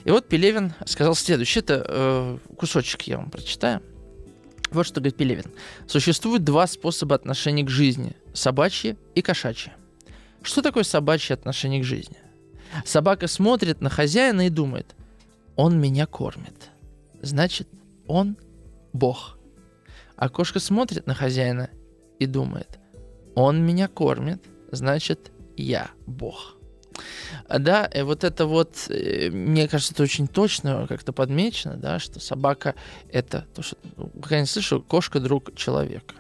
[0.04, 3.82] И вот Пелевин сказал следующее, это э, кусочек я вам прочитаю.
[4.72, 5.46] Вот что говорит Пелевин.
[5.88, 9.74] Существует два способа отношения к жизни– собачье и кошачье.
[10.42, 12.18] Что такое собачье отношение к жизни?
[12.86, 14.96] Собака смотрит на хозяина и думает,
[15.56, 16.70] он меня кормит.
[17.22, 17.68] Значит,
[18.06, 18.38] он
[18.94, 19.38] Бог.
[20.16, 21.70] А кошка смотрит на хозяина
[22.20, 22.80] и думает,
[23.36, 26.58] он меня кормит, значит, я Бог.
[27.48, 32.20] Да, и вот это вот, э, мне кажется, это очень точно как-то подмечено, да, что
[32.20, 32.76] собака
[33.12, 36.16] это, то, что, ну, я не слышу, кошка друг человека.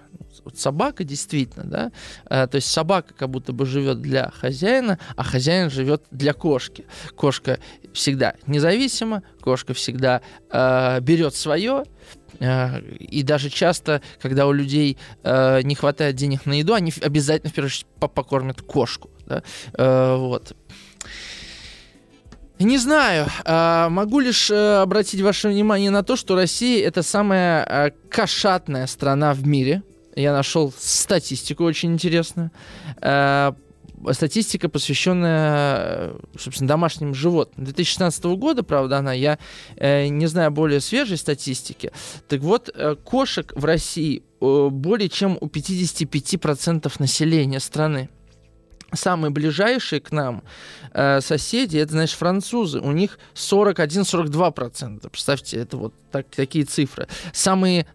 [0.45, 1.91] Вот собака действительно, да,
[2.25, 6.85] а, то есть собака как будто бы живет для хозяина, а хозяин живет для кошки.
[7.15, 7.59] Кошка
[7.91, 10.21] всегда независима, кошка всегда
[10.51, 16.53] э, берет свое, Э, и даже часто, когда у людей э, не хватает денег на
[16.53, 19.09] еду, они обязательно в первую очередь покормят кошку.
[19.25, 19.43] Да?
[19.73, 20.55] Э, вот.
[22.59, 23.27] Не знаю,
[23.91, 29.35] могу лишь э, обратить ваше внимание на то, что Россия это самая э, кошатная страна
[29.35, 29.83] в мире.
[30.15, 32.49] Я нашел статистику очень интересную.
[34.05, 37.65] Э, статистика, посвященная, собственно, домашним животным.
[37.65, 39.37] 2016 года, правда, она, я
[39.79, 41.91] не знаю более свежей статистики.
[42.27, 42.69] Так вот,
[43.03, 48.09] кошек в России более чем у 55% населения страны
[48.93, 50.43] самые ближайшие к нам
[50.93, 52.79] э, соседи, это, значит, французы.
[52.79, 55.09] У них 41-42%.
[55.09, 57.07] Представьте, это вот так, такие цифры.
[57.33, 57.85] Самые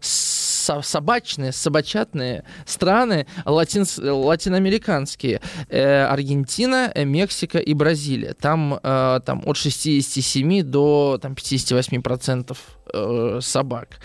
[0.81, 5.41] собачные, собачатные страны латин, латиноамериканские.
[5.69, 8.33] Э, Аргентина, э, Мексика и Бразилия.
[8.33, 12.57] Там, э, там от 67 до там, 58%
[12.93, 13.99] э, собак.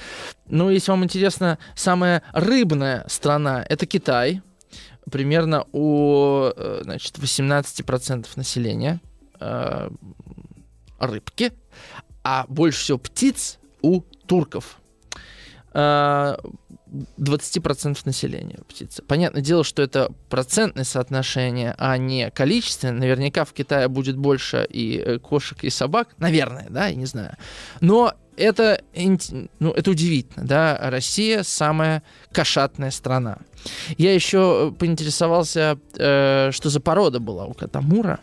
[0.49, 4.43] Ну, если вам интересно, самая рыбная страна— это Китай
[5.11, 9.01] примерно у э, значит, 18% населения
[9.41, 9.91] э,
[10.99, 11.53] рыбки,
[12.23, 14.79] а больше всего птиц у турков.
[15.79, 19.03] 20% э, населения птицы.
[19.03, 22.95] Понятное дело, что это процентное соотношение, а не количественное.
[22.95, 26.09] Наверняка в Китае будет больше и кошек, и собак.
[26.19, 27.37] Наверное, да, я не знаю.
[27.81, 28.81] Но это,
[29.59, 32.03] ну, это удивительно, да, Россия самая
[32.33, 33.39] кошатная страна.
[33.97, 38.21] Я еще поинтересовался, э, что за порода была у Катамура.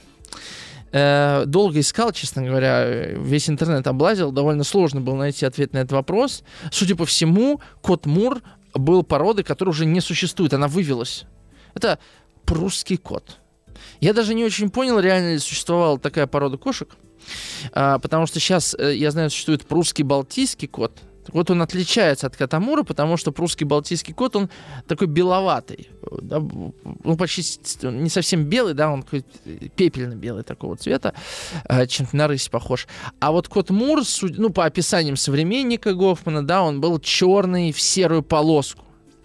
[0.97, 2.85] Э, долго искал, честно говоря,
[3.17, 6.41] весь интернет облазил, довольно сложно было найти ответ на этот вопрос.
[6.71, 8.41] Судя по всему, кот Мур
[8.73, 11.25] был породой, которая уже не существует, она вывелась.
[11.73, 11.99] Это
[12.45, 13.39] прусский кот.
[13.99, 16.95] Я даже не очень понял, реально ли существовала такая порода кошек.
[17.73, 21.01] А, потому что сейчас, э, я знаю, существует прусский балтийский кот.
[21.33, 24.49] Вот он отличается от катамура, потому что прусский балтийский кот, он
[24.87, 25.89] такой беловатый.
[26.21, 27.43] Да, ну, почти
[27.83, 29.03] не совсем белый, да, он
[29.75, 31.13] пепельно-белый такого цвета,
[31.67, 32.87] э, чем-то на рысь похож.
[33.19, 38.23] А вот кот Мур, ну, по описаниям современника Гофмана, да, он был черный в серую
[38.23, 38.83] полоску.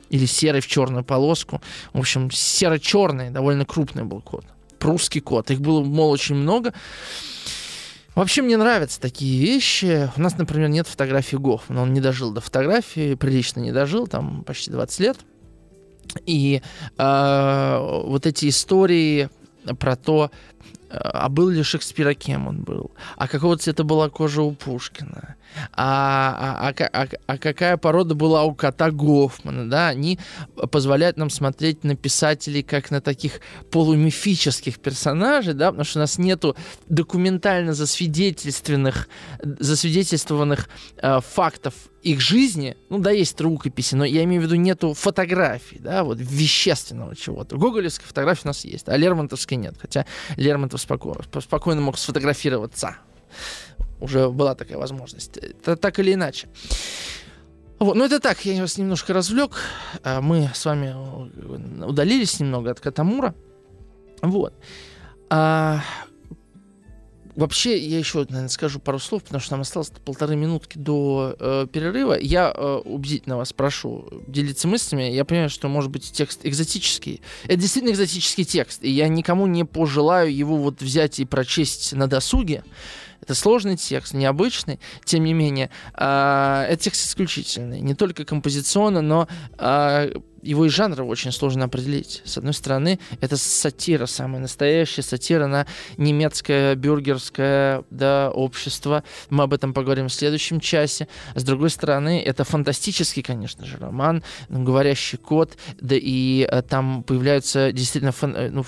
[0.08, 1.60] Или серый в черную полоску.
[1.92, 4.44] В общем, серо-черный, довольно крупный был кот.
[4.80, 5.50] Прусский кот.
[5.52, 6.72] Их было, мол, очень много.
[8.14, 10.10] Вообще мне нравятся такие вещи.
[10.16, 11.82] У нас, например, нет фотографии Гофмана.
[11.82, 15.18] Он не дожил до фотографии, прилично не дожил, там почти 20 лет.
[16.26, 16.60] И
[16.98, 19.30] э, вот эти истории
[19.78, 20.30] про то,
[20.90, 22.90] а был ли Шекспир, а кем он был?
[23.16, 25.36] А какого цвета была кожа у Пушкина?
[25.72, 29.68] А, а, а, а, а какая порода была у кота Гофмана?
[29.68, 29.88] Да?
[29.88, 30.18] Они
[30.70, 33.40] позволяют нам смотреть на писателей как на таких
[33.70, 35.70] полумифических персонажей, да?
[35.70, 36.56] потому что у нас нету
[36.88, 39.08] документально засвидетельственных,
[39.42, 44.94] засвидетельствованных э, фактов их жизни, ну да, есть рукописи, но я имею в виду нету
[44.94, 47.56] фотографий, да, вот вещественного чего-то.
[47.56, 52.96] Гоголевской фотографии у нас есть, а Лермонтовской нет, хотя Лермонтов спокойно, спокойно мог сфотографироваться.
[54.00, 55.36] Уже была такая возможность.
[55.36, 56.48] Это так или иначе.
[57.78, 59.52] Вот, ну это так, я вас немножко развлек.
[60.02, 60.94] А мы с вами
[61.84, 63.34] удалились немного от Катамура.
[64.22, 64.54] Вот.
[65.30, 65.80] А,
[67.36, 71.66] Вообще, я еще, наверное, скажу пару слов, потому что нам осталось полторы минутки до э,
[71.72, 72.18] перерыва.
[72.20, 75.04] Я э, убедительно вас прошу делиться мыслями.
[75.04, 77.22] Я понимаю, что, может быть, текст экзотический.
[77.44, 82.08] Это действительно экзотический текст, и я никому не пожелаю его вот взять и прочесть на
[82.08, 82.64] досуге.
[83.20, 85.70] Это сложный текст, необычный, тем не менее.
[85.94, 87.80] Э, это текст исключительный.
[87.80, 90.12] Не только композиционно, но э,
[90.42, 92.22] его и жанр очень сложно определить.
[92.24, 95.66] С одной стороны, это сатира, самая настоящая сатира на
[95.96, 99.04] немецкое бюргерское да, общество.
[99.28, 101.08] Мы об этом поговорим в следующем часе.
[101.34, 107.72] С другой стороны, это фантастический, конечно же, роман, говорящий кот, да и э, там появляются
[107.72, 108.64] действительно фан, э, ну,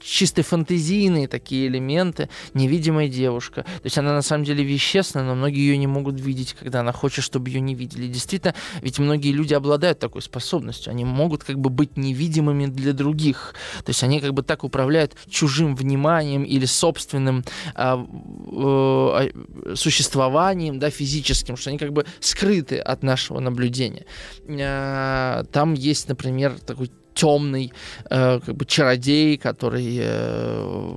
[0.00, 3.62] чисто фантазийные такие элементы, невидимая девушка.
[3.62, 6.92] То есть она на самом деле вещественна, но многие ее не могут видеть, когда она
[6.92, 8.06] хочет, чтобы ее не видели.
[8.06, 10.90] Действительно, ведь многие люди обладают такой способностью.
[10.90, 13.54] Они могут как бы быть невидимыми для других.
[13.84, 18.04] То есть они как бы так управляют чужим вниманием или собственным а,
[18.52, 24.06] э, существованием, да, физическим, что они как бы скрыты от нашего наблюдения.
[24.48, 27.72] А, там есть, например, такой темный
[28.10, 30.96] э, как бы чародей, который э,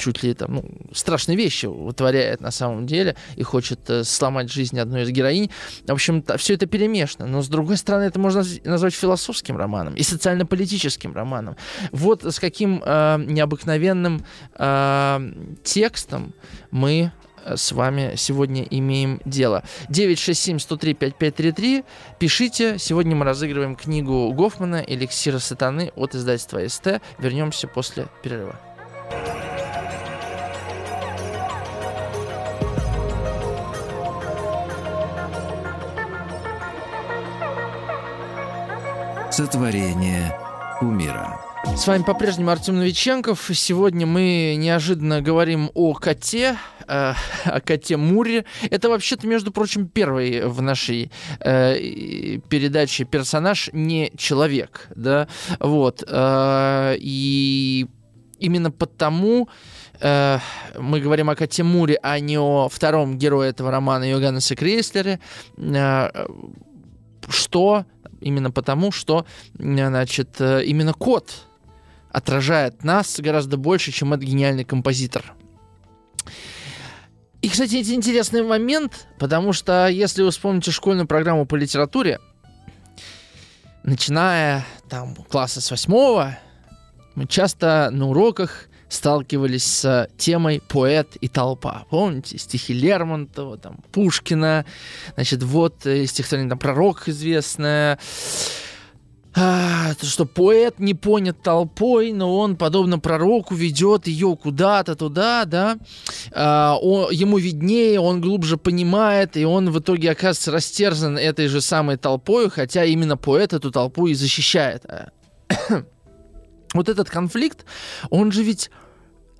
[0.00, 4.78] чуть ли там ну, страшные вещи вытворяет на самом деле и хочет э, сломать жизнь
[4.80, 5.50] одной из героинь.
[5.86, 7.26] В общем, все это перемешано.
[7.26, 11.56] Но с другой стороны, это можно назвать философским романом и социально-политическим романом.
[11.92, 14.24] Вот с каким э, необыкновенным
[14.58, 15.32] э,
[15.62, 16.32] текстом
[16.70, 17.12] мы
[17.44, 19.62] с вами сегодня имеем дело.
[19.88, 21.84] 967-103-5533.
[22.18, 22.78] Пишите.
[22.78, 27.00] Сегодня мы разыгрываем книгу Гофмана «Эликсира сатаны» от издательства СТ.
[27.18, 28.58] Вернемся после перерыва.
[39.30, 40.36] Сотворение
[40.80, 41.49] умира.
[41.64, 43.50] С вами по-прежнему Артем Новиченков.
[43.52, 46.56] Сегодня мы неожиданно говорим о коте,
[46.86, 47.12] э,
[47.44, 48.46] о коте Муре.
[48.70, 56.02] Это вообще-то, между прочим, первый в нашей э, передаче персонаж не человек, да, вот.
[56.06, 57.86] Э, и
[58.38, 59.48] именно потому
[60.00, 60.38] э,
[60.78, 65.20] мы говорим о коте Муре, а не о втором герое этого романа Йоганнесе Крейслере,
[65.58, 66.08] э,
[67.28, 67.84] что
[68.20, 69.26] именно потому, что
[69.58, 71.46] значит, э, именно кот
[72.12, 75.34] отражает нас гораздо больше, чем этот гениальный композитор.
[77.42, 82.20] И, кстати, это интересный момент, потому что если вы вспомните школьную программу по литературе,
[83.82, 86.38] начиная там класса с восьмого,
[87.14, 91.84] мы часто на уроках сталкивались с темой поэт и толпа.
[91.90, 94.66] Помните, стихи Лермонтова, там, Пушкина,
[95.14, 97.98] значит, вот э, стихотворение там «Пророк» известное,
[99.32, 105.78] а, что поэт не понят толпой, но он, подобно пророку, ведет ее куда-то туда, да,
[106.32, 111.60] а, он, ему виднее, он глубже понимает, и он в итоге оказывается растерзан этой же
[111.60, 114.84] самой толпой, хотя именно поэт эту толпу и защищает.
[116.74, 117.64] вот этот конфликт,
[118.10, 118.70] он же ведь,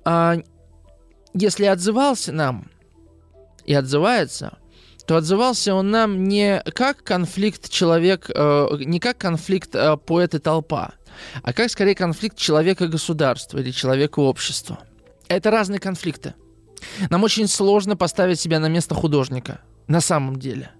[0.05, 0.37] а,
[1.33, 2.69] если отзывался нам
[3.65, 4.57] и отзывается,
[5.05, 10.39] то отзывался он нам не как конфликт человек, э, не как конфликт э, поэт и
[10.39, 10.93] толпа,
[11.43, 14.79] а как скорее конфликт человека и государства или человека и общества.
[15.27, 16.35] Это разные конфликты.
[17.09, 20.71] Нам очень сложно поставить себя на место художника, на самом деле.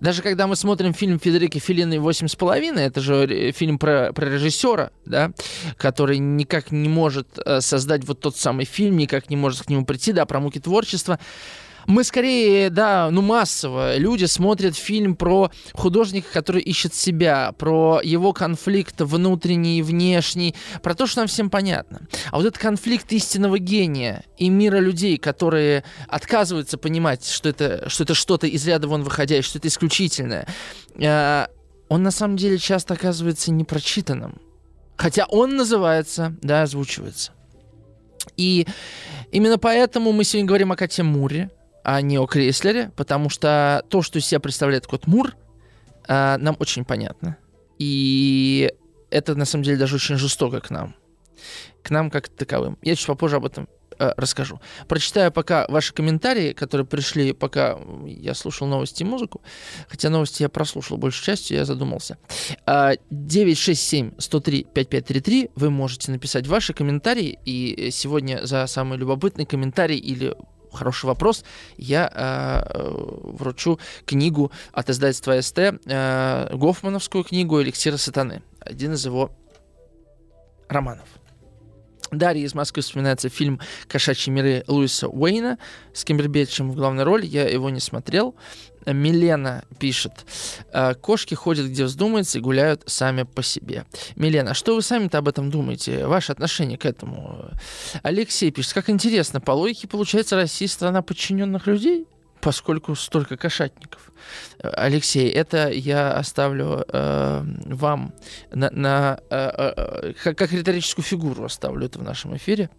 [0.00, 4.26] Даже когда мы смотрим фильм Федерики Филины «Восемь с половиной», это же фильм про, про
[4.26, 5.32] режиссера, да,
[5.76, 9.84] который никак не может э, создать вот тот самый фильм, никак не может к нему
[9.84, 11.18] прийти, да, про муки творчества,
[11.86, 18.32] мы скорее, да, ну массово, люди смотрят фильм про художника, который ищет себя, про его
[18.32, 22.08] конфликт внутренний и внешний, про то, что нам всем понятно.
[22.30, 28.04] А вот этот конфликт истинного гения и мира людей, которые отказываются понимать, что это, что
[28.04, 30.46] это что-то из ряда вон выходящее, что это исключительное,
[30.98, 31.46] э,
[31.88, 34.40] он на самом деле часто оказывается непрочитанным.
[34.96, 37.32] Хотя он называется, да, озвучивается.
[38.36, 38.66] И
[39.30, 41.50] именно поэтому мы сегодня говорим о Кате Муре,
[41.88, 45.36] а не о Крейслере, потому что то, что из себя представляет кот Мур,
[46.08, 47.36] э, нам очень понятно.
[47.78, 48.72] И
[49.08, 50.96] это, на самом деле, даже очень жестоко к нам.
[51.84, 52.76] К нам как таковым.
[52.82, 53.68] Я чуть попозже об этом
[54.00, 54.60] э, расскажу.
[54.88, 59.42] Прочитаю пока ваши комментарии, которые пришли, пока я слушал новости и музыку.
[59.88, 62.18] Хотя новости я прослушал большей частью, я задумался.
[62.66, 65.46] 967-103-5533.
[65.46, 67.38] А, Вы можете написать ваши комментарии.
[67.44, 70.34] И сегодня за самый любопытный комментарий или
[70.76, 71.44] хороший вопрос.
[71.76, 72.90] Я э,
[73.22, 78.42] вручу книгу от издательства СТ, э, Гофмановскую книгу «Эликсира сатаны».
[78.60, 79.30] Один из его
[80.68, 81.08] романов.
[82.10, 85.58] Дарья из Москвы вспоминается фильм «Кошачьи миры» Луиса Уэйна
[85.92, 87.26] с Кимбербэтчем в главной роли.
[87.26, 88.34] Я его не смотрел.
[88.86, 90.12] Милена пишет.
[90.72, 93.84] «Э, Кошки ходят где вздумается и гуляют сами по себе.
[94.14, 96.06] Милена, а что вы сами-то об этом думаете?
[96.06, 97.50] Ваше отношение к этому?
[98.02, 98.74] Алексей пишет.
[98.74, 102.06] Как интересно, по логике получается Россия страна подчиненных людей?
[102.40, 104.12] Поскольку столько кошатников.
[104.62, 108.14] Алексей, это я оставлю э, вам
[108.52, 112.70] на, на э, э, как, как риторическую фигуру оставлю это в нашем эфире.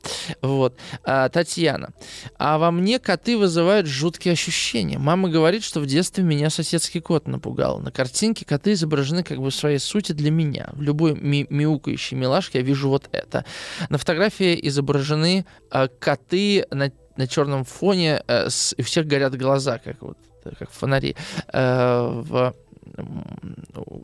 [0.42, 0.78] Вот.
[1.04, 1.92] А, Татьяна.
[2.38, 4.98] А во мне коты вызывают жуткие ощущения.
[4.98, 7.80] Мама говорит, что в детстве меня соседский кот напугал.
[7.80, 10.70] На картинке коты изображены как бы в своей сути для меня.
[10.74, 13.46] В любой ми мяукающей милашке я вижу вот это.
[13.90, 19.36] На фотографии изображены э, коты на на черном фоне, э, с, и у всех горят
[19.36, 20.18] глаза, как вот
[20.60, 21.16] как фонари.
[21.52, 22.54] Э, в,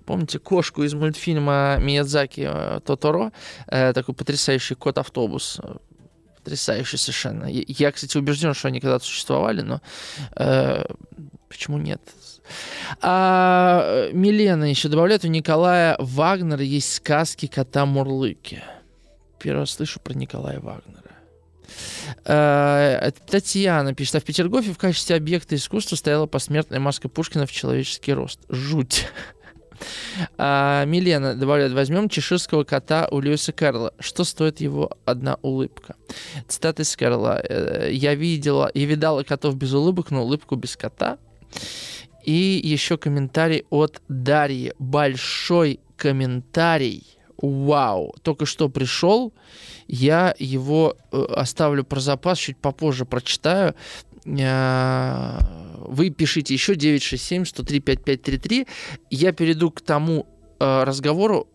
[0.05, 3.31] помните кошку из мультфильма Миядзаки э, Тоторо?
[3.67, 5.59] Э, такой потрясающий кот-автобус.
[6.37, 7.45] Потрясающий совершенно.
[7.45, 9.81] Я, кстати, убежден, что они когда-то существовали, но
[10.35, 10.83] э,
[11.47, 12.01] почему нет?
[13.01, 18.61] А Милена еще добавляет, у Николая Вагнера есть сказки кота Мурлыки.
[19.39, 21.02] Первый раз слышу про Николая Вагнера.
[22.25, 27.51] Э, Татьяна пишет, а в Петергофе в качестве объекта искусства стояла посмертная маска Пушкина в
[27.51, 28.39] человеческий рост.
[28.49, 29.07] Жуть.
[30.37, 33.93] А, Милена добавляет, возьмем чеширского кота у Льюиса Карла.
[33.99, 35.95] Что стоит его одна улыбка?
[36.47, 37.41] Цитата из Карла.
[37.43, 41.17] «Э, Я видела и видала котов без улыбок, но улыбку без кота.
[42.23, 44.73] И еще комментарий от Дарьи.
[44.79, 47.03] Большой комментарий.
[47.43, 49.33] Вау, только что пришел.
[49.89, 53.75] Я его э, оставлю про запас, чуть попозже прочитаю.
[54.25, 55.39] Э,
[55.79, 58.65] Вы пишите еще 967-103-5533.
[59.09, 60.25] Я перейду к тому
[60.61, 61.49] э, разговору,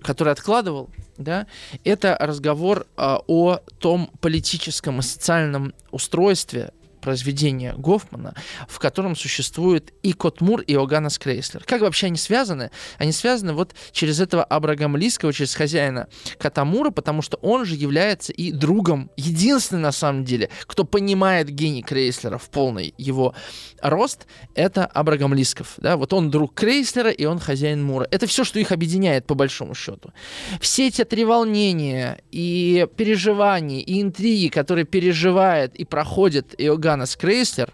[0.00, 0.90] который откладывал.
[1.18, 1.46] Да?
[1.84, 6.72] Это разговор о том политическом и социальном устройстве
[7.02, 8.34] произведения Гофмана,
[8.66, 11.64] в котором существует и Кот Мур, и Оганес Крейслер.
[11.64, 12.70] Как вообще они связаны?
[12.96, 17.74] Они связаны вот через этого Абрагама Лиского, через хозяина Кота Мура, потому что он же
[17.74, 23.34] является и другом, единственный на самом деле, кто понимает гений Крейслера в полный его
[23.82, 25.74] рост, это Абрагам Лисков.
[25.78, 25.96] Да?
[25.96, 28.06] Вот он друг Крейслера, и он хозяин Мура.
[28.10, 30.12] Это все, что их объединяет, по большому счету.
[30.60, 37.72] Все эти треволнения и переживания, и интриги, которые переживает и проходит Иоганн Ганнес Крейслер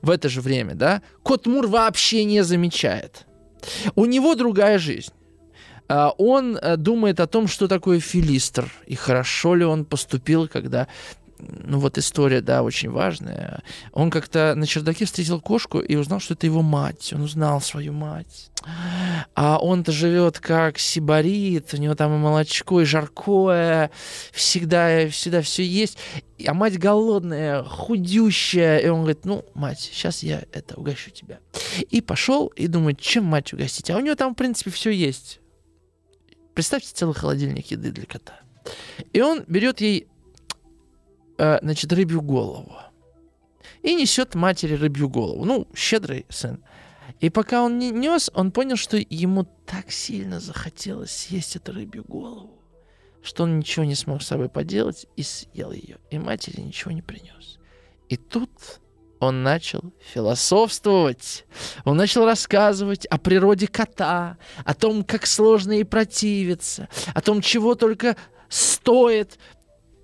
[0.00, 3.26] в это же время, да, Кот Мур вообще не замечает.
[3.96, 5.12] У него другая жизнь.
[5.88, 10.86] А, он э, думает о том, что такое филистр, и хорошо ли он поступил, когда
[11.38, 13.62] ну вот история, да, очень важная.
[13.92, 17.12] Он как-то на чердаке встретил кошку и узнал, что это его мать.
[17.14, 18.50] Он узнал свою мать.
[19.34, 23.90] А он-то живет как сибарит, у него там и молочко, и жаркое,
[24.32, 25.98] всегда, всегда все есть.
[26.46, 28.78] А мать голодная, худющая.
[28.78, 31.38] И он говорит, ну, мать, сейчас я это угощу тебя.
[31.90, 33.90] И пошел и думает, чем мать угостить.
[33.90, 35.40] А у него там, в принципе, все есть.
[36.54, 38.40] Представьте целый холодильник еды для кота.
[39.12, 40.08] И он берет ей
[41.38, 42.72] Э, значит, рыбью голову.
[43.82, 45.44] И несет матери рыбью голову.
[45.44, 46.64] Ну, щедрый сын.
[47.20, 52.04] И пока он не нес, он понял, что ему так сильно захотелось съесть эту рыбью
[52.04, 52.62] голову,
[53.22, 55.98] что он ничего не смог с собой поделать и съел ее.
[56.10, 57.58] И матери ничего не принес.
[58.08, 58.50] И тут
[59.20, 61.44] он начал философствовать.
[61.84, 67.74] Он начал рассказывать о природе кота, о том, как сложно ей противиться, о том, чего
[67.74, 68.16] только
[68.48, 69.38] стоит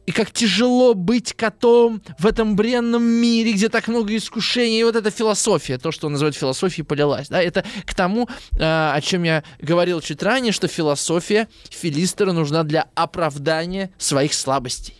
[0.06, 4.80] и как тяжело быть котом в этом бренном мире, где так много искушений.
[4.80, 7.28] И вот эта философия, то, что он называет философией, полилась.
[7.28, 7.42] Да?
[7.42, 8.28] Это к тому,
[8.58, 14.94] а, о чем я говорил чуть ранее, что философия Филистера нужна для оправдания своих слабостей.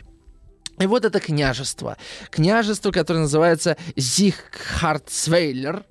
[0.79, 1.97] И вот это княжество.
[2.31, 5.85] Княжество, которое называется Зиххартсвейлер.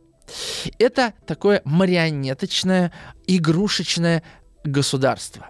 [0.79, 2.91] Это такое марионеточное,
[3.27, 4.23] игрушечное
[4.63, 5.49] государство.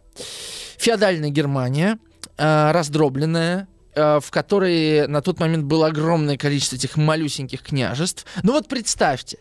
[0.78, 1.98] Феодальная Германия–
[2.38, 8.26] э, раздробленная, э, в которой на тот момент было огромное количество этих малюсеньких княжеств.
[8.44, 9.38] Ну вот представьте,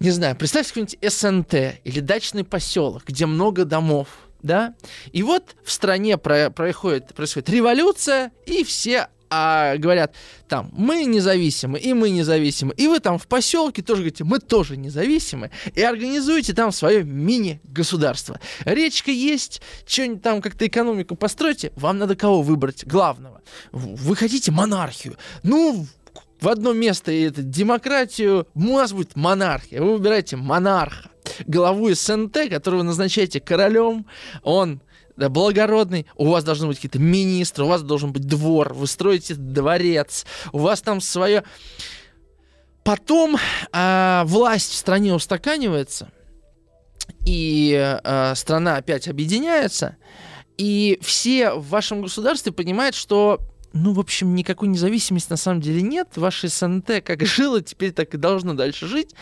[0.00, 1.54] не знаю, представьте какой-нибудь СНТ
[1.84, 4.08] или дачный поселок, где много домов,
[4.42, 4.74] да?
[5.12, 10.14] И вот в стране про происходит, происходит революция, и все а говорят,
[10.48, 14.76] там, мы независимы, и мы независимы, и вы там в поселке тоже говорите, мы тоже
[14.76, 18.40] независимы, и организуете там свое мини-государство.
[18.64, 22.86] Речка есть, что-нибудь там как-то экономику постройте, вам надо кого выбрать?
[22.86, 23.42] Главного.
[23.72, 25.16] Вы хотите монархию?
[25.42, 25.86] Ну,
[26.40, 29.82] в одно место это демократию, у вас будет монархия.
[29.82, 31.10] Вы выбираете монарха,
[31.46, 34.06] главу СНТ, которого назначаете королем,
[34.42, 34.80] он
[35.18, 39.34] да, благородный, у вас должны быть какие-то министры, у вас должен быть двор, вы строите
[39.34, 41.42] дворец, у вас там свое...
[42.84, 43.36] Потом
[43.72, 46.10] э, власть в стране устаканивается,
[47.26, 49.96] и э, страна опять объединяется,
[50.56, 53.40] и все в вашем государстве понимают, что
[53.72, 56.08] ну, в общем, никакой независимости на самом деле нет.
[56.16, 59.14] Ваше СНТ как жило, теперь так и должно дальше жить.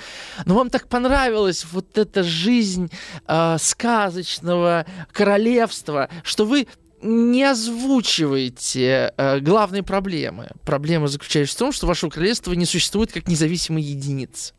[0.45, 2.91] Но вам так понравилась вот эта жизнь
[3.27, 6.67] э, сказочного королевства, что вы
[7.03, 10.51] не озвучиваете э, главные проблемы.
[10.65, 14.55] Проблема заключается в том, что ваше королевство не существует как независимая единица.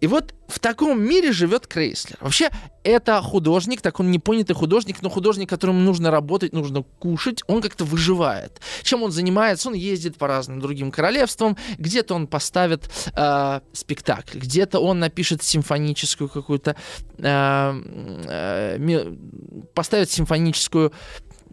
[0.00, 2.18] И вот в таком мире живет Крейслер.
[2.20, 2.50] Вообще,
[2.84, 7.84] это художник, так он непонятый художник, но художник, которому нужно работать, нужно кушать, он как-то
[7.84, 8.60] выживает.
[8.82, 9.68] Чем он занимается?
[9.68, 16.28] Он ездит по разным другим королевствам, где-то он поставит э, спектакль, где-то он напишет симфоническую
[16.28, 16.76] какую-то,
[17.18, 17.82] э,
[18.28, 19.14] э,
[19.74, 20.92] поставит симфоническую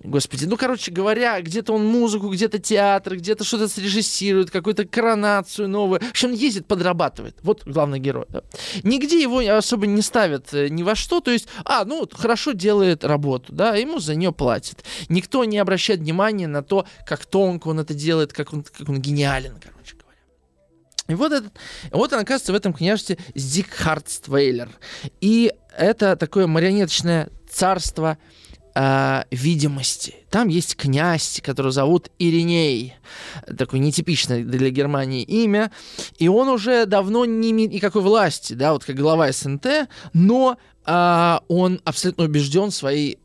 [0.04, 6.00] Господи, ну, короче говоря, где-то он музыку, где-то театр, где-то что-то срежиссирует, какую-то коронацию новую.
[6.00, 7.36] В общем, ездит, подрабатывает.
[7.42, 8.26] Вот главный герой.
[8.30, 8.44] Да.
[8.84, 11.20] Нигде его особо не ставят э, ни во что.
[11.20, 14.86] То есть, а, ну, хорошо делает работу, да, ему за нее платят.
[15.10, 19.02] Никто не обращает внимания на то, как тонко он это делает, как он, как он
[19.02, 20.20] гениален, короче говоря.
[21.10, 21.52] И вот, этот,
[21.92, 24.70] вот он оказывается в этом княжестве Зигхардствейлер.
[25.20, 28.18] И это такое марионеточное царство
[28.76, 30.16] э, видимости.
[30.30, 32.96] Там есть князь, которого зовут Ириней.
[33.58, 35.72] Такое нетипичное для Германии имя.
[36.18, 41.38] И он уже давно не имеет никакой власти, да, вот как глава СНТ, но э,
[41.48, 43.20] он абсолютно убежден в своей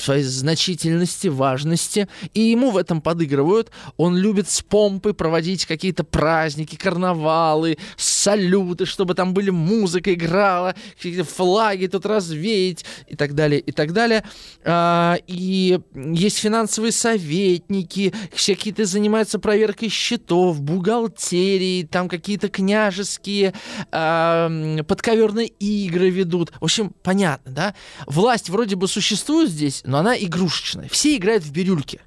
[0.00, 3.70] своей значительности, важности, и ему в этом подыгрывают.
[3.96, 11.24] Он любит с помпой проводить какие-то праздники, карнавалы, салюты, чтобы там были музыка играла, какие-то
[11.24, 14.24] флаги тут развеять и так далее, и так далее.
[14.64, 23.54] А, и есть финансовые советники, все какие-то занимаются проверкой счетов, бухгалтерии, там какие-то княжеские
[23.92, 26.52] а, подковерные игры ведут.
[26.60, 27.74] В общем, понятно, да?
[28.06, 30.88] Власть вроде бы существует здесь, но она игрушечная.
[30.88, 32.00] Все играют в бирюльки.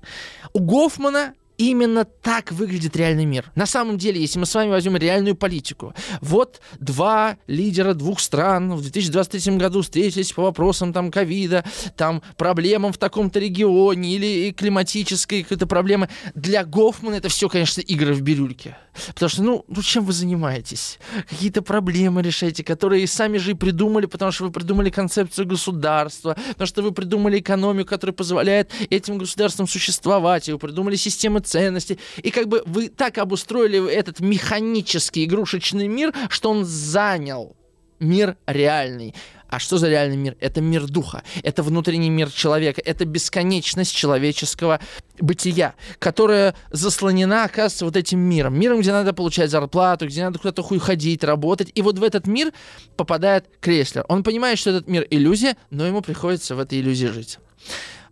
[0.54, 3.52] У Гофмана Именно так выглядит реальный мир.
[3.54, 8.72] На самом деле, если мы с вами возьмем реальную политику, вот два лидера двух стран
[8.72, 11.66] в 2023 году встретились по вопросам там ковида,
[11.98, 16.08] там проблемам в таком-то регионе или климатической какой-то проблемы.
[16.34, 18.78] Для Гофмана это все, конечно, игры в бирюльке.
[19.08, 21.00] Потому что, ну, ну чем вы занимаетесь?
[21.30, 26.68] Какие-то проблемы решаете, которые сами же и придумали, потому что вы придумали концепцию государства, потому
[26.68, 32.00] что вы придумали экономику, которая позволяет этим государствам существовать, и вы придумали системы ценностей.
[32.18, 37.56] И как бы вы так обустроили этот механический игрушечный мир, что он занял
[38.00, 39.14] мир реальный.
[39.50, 40.38] А что за реальный мир?
[40.40, 44.80] Это мир духа, это внутренний мир человека, это бесконечность человеческого
[45.20, 48.60] бытия, которая заслонена, оказывается, вот этим миром.
[48.60, 51.72] Миром, где надо получать зарплату, где надо куда-то хуй ходить, работать.
[51.74, 52.54] И вот в этот мир
[52.96, 54.06] попадает Креслер.
[54.08, 57.40] Он понимает, что этот мир иллюзия, но ему приходится в этой иллюзии жить.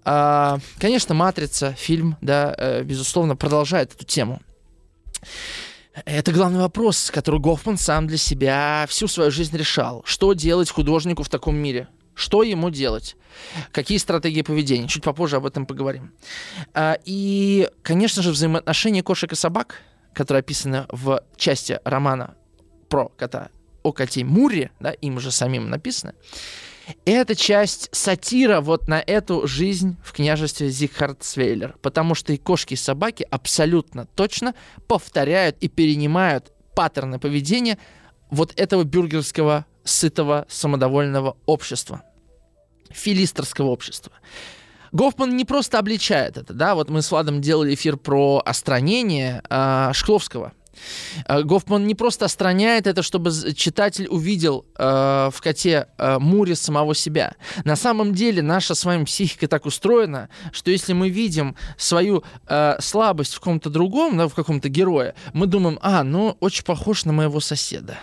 [0.04, 4.42] А, конечно, «Матрица», фильм, да, э, безусловно, продолжает эту тему.
[6.06, 10.04] Это главный вопрос, который Гофман сам для себя всю свою жизнь решал.
[10.06, 11.88] Что делать художнику в таком мире?
[12.14, 13.16] Что ему делать?
[13.72, 14.88] Какие стратегии поведения?
[14.88, 16.14] Чуть попозже об этом поговорим.
[16.74, 19.82] А, и, конечно же, взаимоотношения кошек и собак,
[20.14, 22.36] которые описаны в части романа
[22.90, 23.50] про кота
[23.84, 26.14] о коте Муре, да, им же самим написано,
[27.06, 32.78] это часть сатира вот на эту жизнь в княжестве Зигхардсвейлер, потому что и кошки, и
[32.78, 34.56] собаки абсолютно точно
[34.88, 37.78] повторяют и перенимают паттерны поведения
[38.30, 42.04] вот этого бюргерского, сытого, самодовольного общества,
[42.92, 44.14] филистерского общества.
[44.92, 49.92] Гофман не просто обличает это, да, вот мы с Владом делали эфир про остранение э,
[49.94, 50.54] Шкловского,
[51.28, 57.36] Гофман не просто остраняет это, чтобы читатель увидел э, в коте э, Муре самого себя.
[57.64, 62.76] На самом деле наша с вами психика так устроена, что если мы видим свою э,
[62.80, 67.14] слабость в ком-то другом, да, в каком-то герое, мы думаем, а, ну, очень похож на
[67.14, 67.98] моего соседа.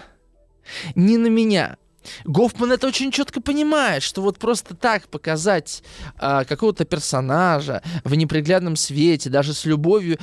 [0.94, 1.76] Не на меня.
[2.24, 5.82] Гофман это очень четко понимает, что вот просто так показать
[6.20, 10.18] э, какого-то персонажа в неприглядном свете, даже с любовью,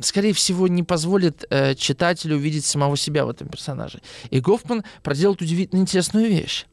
[0.00, 4.00] скорее всего, не позволит э, читателю увидеть самого себя в этом персонаже.
[4.30, 6.66] И Гофман проделает удивительно интересную вещь.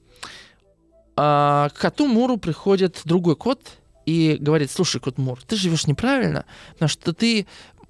[1.15, 3.61] А, к коту Муру приходит другой кот
[4.05, 7.47] и говорит, слушай, кот Мур, ты живешь неправильно, потому что ты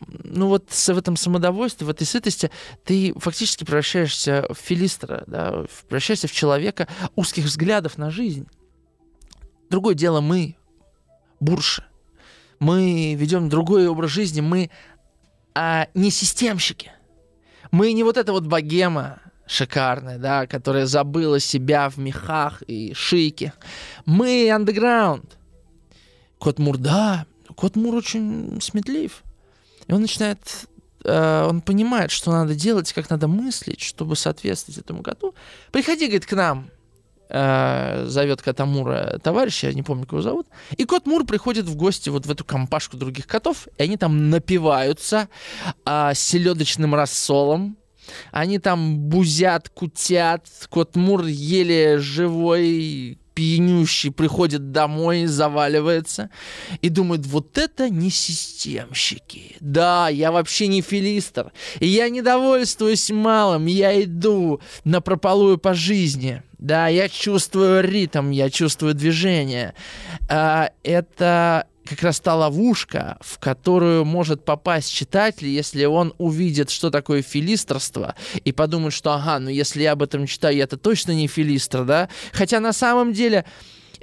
[0.08, 2.52] ну вот в этом самодовольстве, в этой сытости
[2.84, 8.48] ты фактически превращаешься в филистра, да, превращаешься в человека узких взглядов на жизнь.
[9.70, 10.58] Другое дело мы,
[11.40, 11.86] бурши.
[12.60, 14.70] Мы ведем другой образ жизни, мы
[15.56, 16.92] а не системщики.
[17.72, 23.54] Мы не вот эта вот богема шикарная, да, которая забыла себя в мехах и шейке.
[24.06, 25.38] Мы андеграунд.
[26.38, 27.26] Кот Мур, да,
[27.56, 29.24] Кот Мур очень сметлив.
[29.88, 30.40] И он начинает,
[31.04, 35.34] э, он понимает, что надо делать, как надо мыслить, чтобы соответствовать этому коту.
[35.72, 36.70] Приходи, говорит, к нам
[37.30, 40.48] э, зовет кота Мура товарища, я не помню, как его зовут,
[40.78, 44.30] и кот Мур приходит в гости вот в эту компашку других котов, и они там
[44.30, 45.30] напиваются
[45.86, 47.78] э, селедочным рассолом,
[48.32, 56.32] они там бузят, кутят, кот Мур еле живой, пьянющий приходит домой, заваливается
[56.82, 59.58] и думает, вот это не системщики.
[59.60, 61.52] Да, я вообще не филистр.
[61.80, 66.42] И я не довольствуюсь малым, я иду на прополую по жизни.
[66.66, 69.76] Да, я чувствую ритм, я чувствую движение.
[70.28, 76.90] А, это как раз та ловушка, в которую может попасть читатель, если он увидит, что
[76.90, 81.28] такое филистрство, и подумает, что ага, ну если я об этом читаю, это точно не
[81.28, 82.10] филистр, да?
[82.34, 83.46] Хотя на самом деле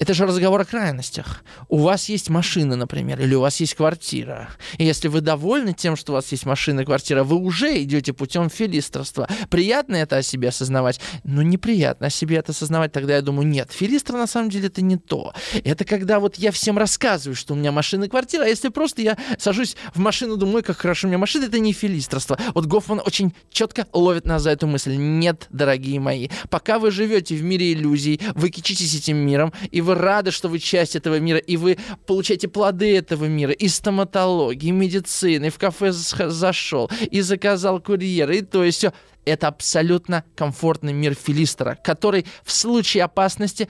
[0.02, 1.44] Это же разговор о крайностях.
[1.68, 4.48] У вас есть машина, например, или у вас есть квартира.
[4.76, 8.50] И если вы довольны тем, что у вас есть машина квартира, вы уже идете путем
[8.50, 9.28] филистрства.
[9.48, 10.98] Приятно это о себе осознавать?
[11.22, 12.90] Ну, неприятно о себе это осознавать.
[12.90, 15.34] Тогда я думаю, нет, филистр на самом деле это не то.
[15.62, 19.02] Это когда вот я всем рассказываю, что у меня машина и квартира, а если просто
[19.02, 22.36] я сажусь в машину, думаю, как хорошо у меня машина, это не филистрство.
[22.54, 24.96] Вот Гофман очень четко ловит нас за эту мысль.
[24.96, 29.91] Нет, дорогие мои, пока вы живете в мире иллюзий, вы кичитесь этим миром, и вы
[29.94, 34.72] рады, что вы часть этого мира, и вы получаете плоды этого мира, и стоматологии, и
[34.72, 38.92] медицины, и в кафе зашел, и заказал курьера, и то есть все.
[39.24, 43.68] Это абсолютно комфортный мир Филистера, который в случае опасности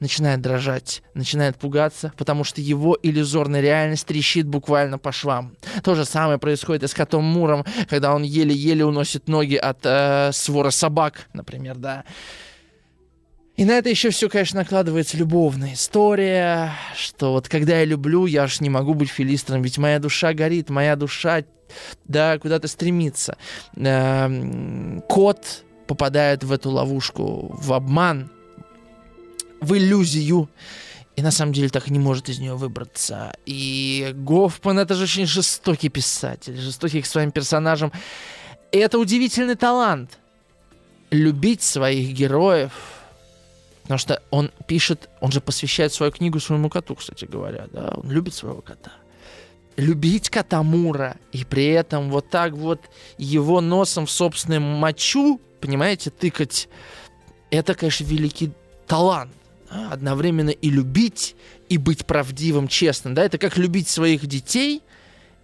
[0.00, 5.56] начинает дрожать, начинает пугаться, потому что его иллюзорная реальность трещит буквально по швам.
[5.82, 10.30] То же самое происходит и с котом Муром, когда он еле-еле уносит ноги от э,
[10.32, 12.04] свора собак, например, да.
[13.58, 18.44] И на это еще все, конечно, накладывается любовная история, что вот когда я люблю, я
[18.44, 21.42] аж не могу быть филистром, ведь моя душа горит, моя душа,
[22.04, 23.36] да, куда-то стремится.
[23.74, 28.30] Эм, кот попадает в эту ловушку, в обман,
[29.60, 30.48] в иллюзию,
[31.16, 33.32] и на самом деле так и не может из нее выбраться.
[33.44, 37.90] И Гофман это же очень жестокий писатель, жестокий к своим персонажам.
[38.70, 40.20] И это удивительный талант.
[41.10, 42.70] Любить своих героев—
[43.88, 48.10] Потому что он пишет, он же посвящает свою книгу своему коту, кстати говоря, да, он
[48.10, 48.92] любит своего кота.
[49.78, 52.82] Любить кота Мура и при этом вот так вот
[53.16, 56.68] его носом в собственную мочу, понимаете, тыкать,
[57.50, 58.52] это, конечно, великий
[58.86, 59.32] талант.
[59.70, 59.88] Да?
[59.90, 61.34] Одновременно и любить,
[61.70, 63.14] и быть правдивым, честным.
[63.14, 63.24] Да?
[63.24, 64.82] Это как любить своих детей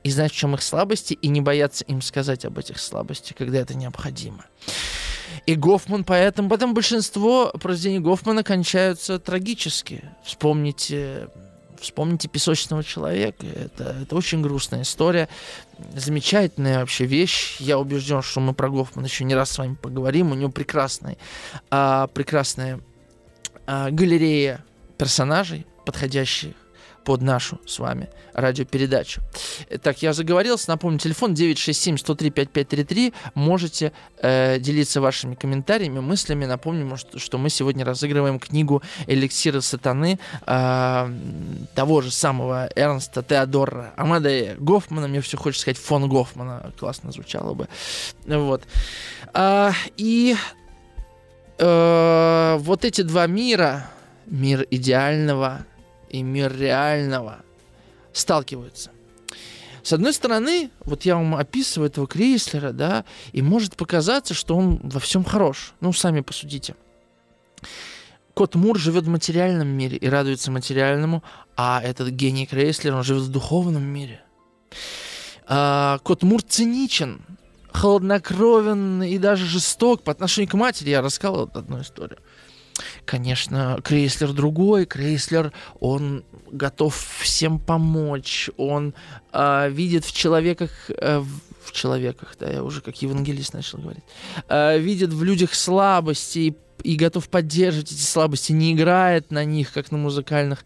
[0.02, 3.60] и знать, в чем их слабости, и не бояться им сказать об этих слабостях, когда
[3.60, 4.44] это необходимо.
[5.46, 6.48] И Гофман поэтому...
[6.48, 10.02] Потом большинство произведений Гофмана кончаются трагически.
[10.24, 11.28] Вспомните
[11.84, 13.44] Вспомните «Песочного человека».
[13.46, 15.28] Это, это очень грустная история.
[15.94, 17.58] Замечательная вообще вещь.
[17.60, 20.32] Я убежден, что мы про Гофмана еще не раз с вами поговорим.
[20.32, 21.18] У него прекрасная,
[21.70, 22.80] а, прекрасная
[23.66, 24.64] а, галерея
[24.96, 26.54] персонажей, подходящих
[27.04, 29.22] под нашу с вами радиопередачу.
[29.82, 30.70] Так, я заговорился.
[30.70, 33.12] Напомню, телефон 967-103-5533.
[33.34, 36.46] Можете э, делиться вашими комментариями, мыслями.
[36.46, 41.12] Напомним, что, что мы сегодня разыгрываем книгу «Эликсиры сатаны» э,
[41.74, 45.08] того же самого Эрнста Теодора Амадея Гофмана.
[45.08, 46.72] Мне все хочется сказать фон Гофмана.
[46.78, 47.68] Классно звучало бы.
[48.26, 48.62] Вот.
[49.32, 50.36] А, и
[51.58, 53.90] э, вот эти два мира,
[54.26, 55.66] мир идеального
[56.14, 57.42] и мир реального
[58.12, 58.90] сталкиваются.
[59.82, 64.80] С одной стороны, вот я вам описываю этого Крейслера, да, и может показаться, что он
[64.82, 65.74] во всем хорош.
[65.80, 66.76] Ну, сами посудите.
[68.32, 71.24] Кот Мур живет в материальном мире и радуется материальному,
[71.56, 74.22] а этот гений Крейслер, он живет в духовном мире.
[75.46, 77.22] А, Кот Мур циничен,
[77.72, 80.90] холоднокровен и даже жесток по отношению к матери.
[80.90, 82.20] Я рассказал одну историю.
[83.04, 84.86] Конечно, Крейслер другой.
[84.86, 88.50] Крейслер, он готов всем помочь.
[88.56, 88.94] Он
[89.32, 90.70] э, видит в человеках...
[90.88, 91.22] Э,
[91.64, 94.04] в человеках, да, я уже как евангелист начал говорить.
[94.48, 98.52] Э, видит в людях слабости и, и готов поддерживать эти слабости.
[98.52, 100.64] Не играет на них, как на музыкальных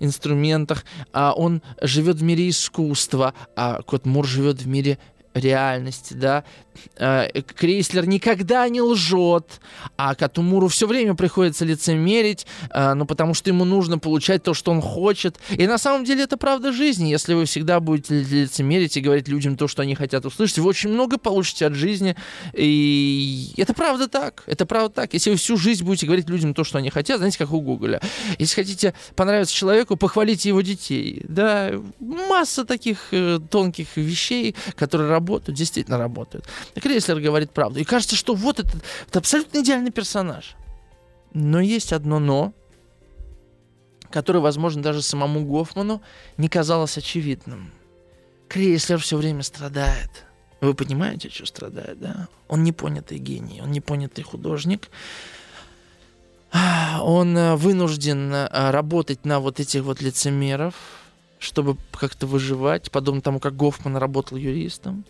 [0.00, 0.84] инструментах.
[1.12, 4.98] А он живет в мире искусства, а Кот Мур живет в мире
[5.34, 6.44] реальности, да.
[6.96, 9.60] Э, Крейслер никогда не лжет,
[9.96, 14.70] а Катумуру все время приходится лицемерить, э, ну, потому что ему нужно получать то, что
[14.70, 15.36] он хочет.
[15.50, 17.10] И на самом деле это правда жизни.
[17.10, 20.90] Если вы всегда будете лицемерить и говорить людям то, что они хотят услышать, вы очень
[20.90, 22.16] много получите от жизни.
[22.52, 24.44] И это правда так.
[24.46, 25.14] Это правда так.
[25.14, 28.00] Если вы всю жизнь будете говорить людям то, что они хотят, знаете, как у Гугля.
[28.38, 31.22] Если хотите понравиться человеку, похвалите его детей.
[31.28, 36.48] Да, масса таких э, тонких вещей, которые работают, действительно работают.
[36.74, 37.80] Крейслер говорит правду.
[37.80, 38.70] И кажется, что вот это,
[39.08, 40.54] это абсолютно идеальный персонаж.
[41.32, 42.52] Но есть одно но,
[44.10, 46.00] которое, возможно, даже самому Гофману
[46.36, 47.72] не казалось очевидным.
[48.48, 50.24] Крейслер все время страдает.
[50.60, 52.28] Вы понимаете, что страдает, да?
[52.48, 54.90] Он непонятый гений, он непонятый художник.
[57.00, 60.74] Он э, вынужден э, работать на вот этих вот лицемеров,
[61.38, 65.04] чтобы как-то выживать, подобно тому, как Гофман работал юристом.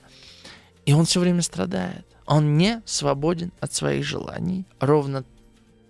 [0.86, 2.06] И он все время страдает.
[2.26, 5.24] Он не свободен от своих желаний, ровно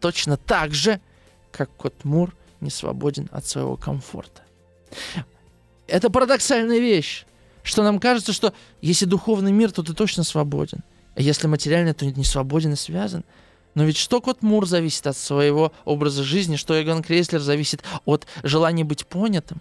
[0.01, 1.01] точно так же,
[1.51, 4.43] как кот Мур не свободен от своего комфорта.
[5.87, 7.25] Это парадоксальная вещь,
[7.63, 10.83] что нам кажется, что если духовный мир, то ты точно свободен.
[11.15, 13.25] А если материальный, то не свободен и связан.
[13.75, 18.27] Но ведь что кот Мур зависит от своего образа жизни, что Эгон Крейслер зависит от
[18.43, 19.61] желания быть понятым.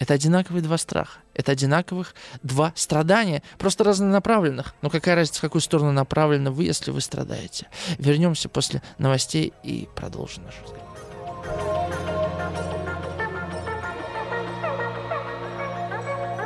[0.00, 1.20] Это одинаковые два страха.
[1.34, 4.74] Это одинаковых два страдания, просто разнонаправленных.
[4.80, 7.68] Но какая разница, в какую сторону направлены вы, если вы страдаете?
[7.98, 10.80] Вернемся после новостей и продолжим наш разговор.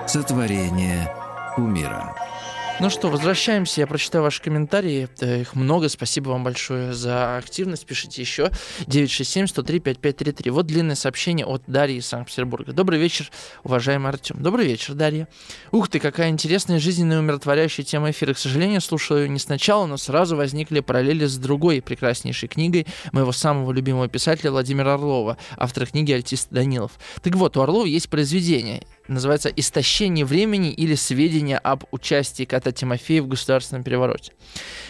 [0.09, 1.15] Сотворение
[1.57, 2.34] умира.
[2.81, 3.81] Ну что, возвращаемся.
[3.81, 5.09] Я прочитаю ваши комментарии.
[5.21, 5.89] Э, их много.
[5.89, 7.87] Спасибо вам большое за активность.
[7.87, 8.51] Пишите еще.
[8.87, 10.51] 967-103-5533.
[10.51, 12.73] Вот длинное сообщение от Дарьи из Санкт-Петербурга.
[12.73, 13.31] Добрый вечер,
[13.63, 14.43] уважаемый Артем.
[14.43, 15.29] Добрый вечер, Дарья.
[15.71, 18.35] Ух ты, какая интересная жизненная умиротворяющая тема эфира.
[18.35, 23.31] К сожалению, слушаю ее не сначала, но сразу возникли параллели с другой прекраснейшей книгой моего
[23.31, 26.93] самого любимого писателя Владимира Орлова, автора книги «Альтист Данилов».
[27.23, 33.23] Так вот, у Орлова есть произведение называется «Истощение времени или сведения об участии кота Тимофея
[33.23, 34.33] в государственном перевороте».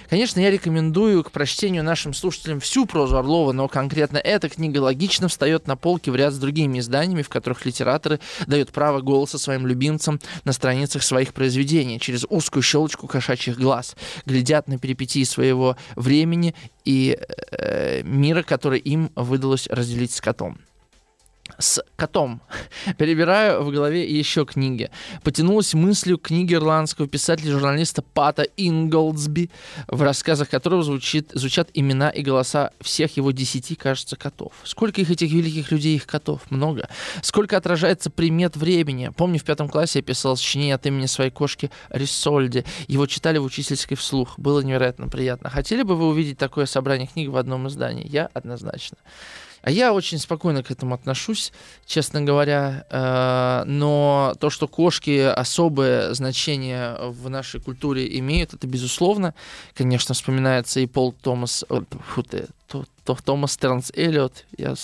[0.08, 5.28] Конечно, я рекомендую к прочтению нашим слушателям всю прозу Орлова, но конкретно эта книга логично
[5.28, 9.66] встает на полке в ряд с другими изданиями, в которых литераторы дают право голоса своим
[9.66, 13.96] любимцам на страницах своих произведений через узкую щелочку кошачьих глаз,
[14.26, 16.54] глядят на перипетии своего времени
[16.84, 17.18] и
[17.50, 20.58] э, мира, который им выдалось разделить с котом
[21.58, 22.40] с котом.
[22.98, 24.90] Перебираю в голове еще книги.
[25.22, 29.50] Потянулась мыслью книги ирландского писателя-журналиста Пата Инголдсби,
[29.88, 34.52] в рассказах которого звучит, звучат имена и голоса всех его десяти, кажется, котов.
[34.64, 36.42] Сколько их, этих великих людей, их котов?
[36.50, 36.88] Много.
[37.22, 39.10] Сколько отражается примет времени?
[39.16, 42.64] Помню, в пятом классе я писал сочинение от имени своей кошки Рисольди.
[42.88, 44.38] Его читали в учительской вслух.
[44.38, 45.50] Было невероятно приятно.
[45.50, 48.06] Хотели бы вы увидеть такое собрание книг в одном издании?
[48.08, 48.98] Я однозначно.
[49.64, 51.50] А я очень спокойно к этому отношусь,
[51.86, 52.84] честно говоря.
[52.90, 59.32] Э, но то, что кошки особое значение в нашей культуре имеют, это безусловно.
[59.72, 61.64] Конечно, вспоминается и Пол Томас...
[61.68, 64.44] Фу ты, то, то, Томас Тернс Эллиот.
[64.58, 64.74] Я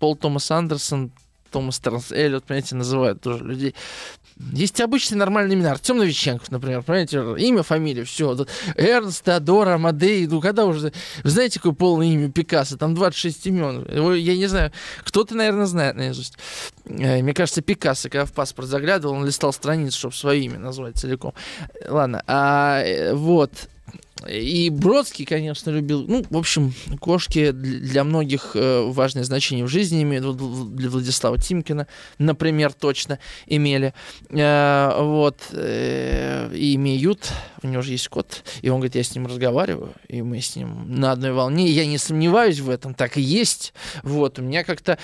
[0.00, 1.12] Пол Томас Андерсон,
[1.52, 3.76] Томас Тернс Эллиот, понимаете, называют тоже людей.
[4.52, 5.72] Есть обычные нормальные имена.
[5.72, 8.34] Артем Новиченков, например, понимаете, имя, фамилия, все.
[8.76, 10.92] Эрнст, Теодора, Амадей, ну когда уже...
[11.22, 12.76] Вы знаете, какое полное имя Пикассо?
[12.76, 14.14] Там 26 имен.
[14.14, 14.72] Я не знаю,
[15.04, 16.34] кто-то, наверное, знает наизусть.
[16.86, 20.96] Э, мне кажется, Пикассо, когда в паспорт заглядывал, он листал страницу, чтобы свое имя назвать
[20.96, 21.34] целиком.
[21.86, 23.52] Ладно, а э, вот...
[24.28, 26.04] И Бродский, конечно, любил.
[26.06, 30.36] Ну, в общем, кошки для многих э, важное значение в жизни имеют.
[30.74, 31.86] Для Владислава Тимкина,
[32.18, 33.94] например, точно имели.
[34.28, 35.38] Э, вот.
[35.52, 37.32] Э, и имеют.
[37.62, 38.42] У него же есть кот.
[38.62, 39.94] И он говорит, я с ним разговариваю.
[40.08, 41.68] И мы с ним на одной волне.
[41.68, 42.94] Я не сомневаюсь в этом.
[42.94, 43.72] Так и есть.
[44.02, 44.38] Вот.
[44.38, 44.98] У меня как-то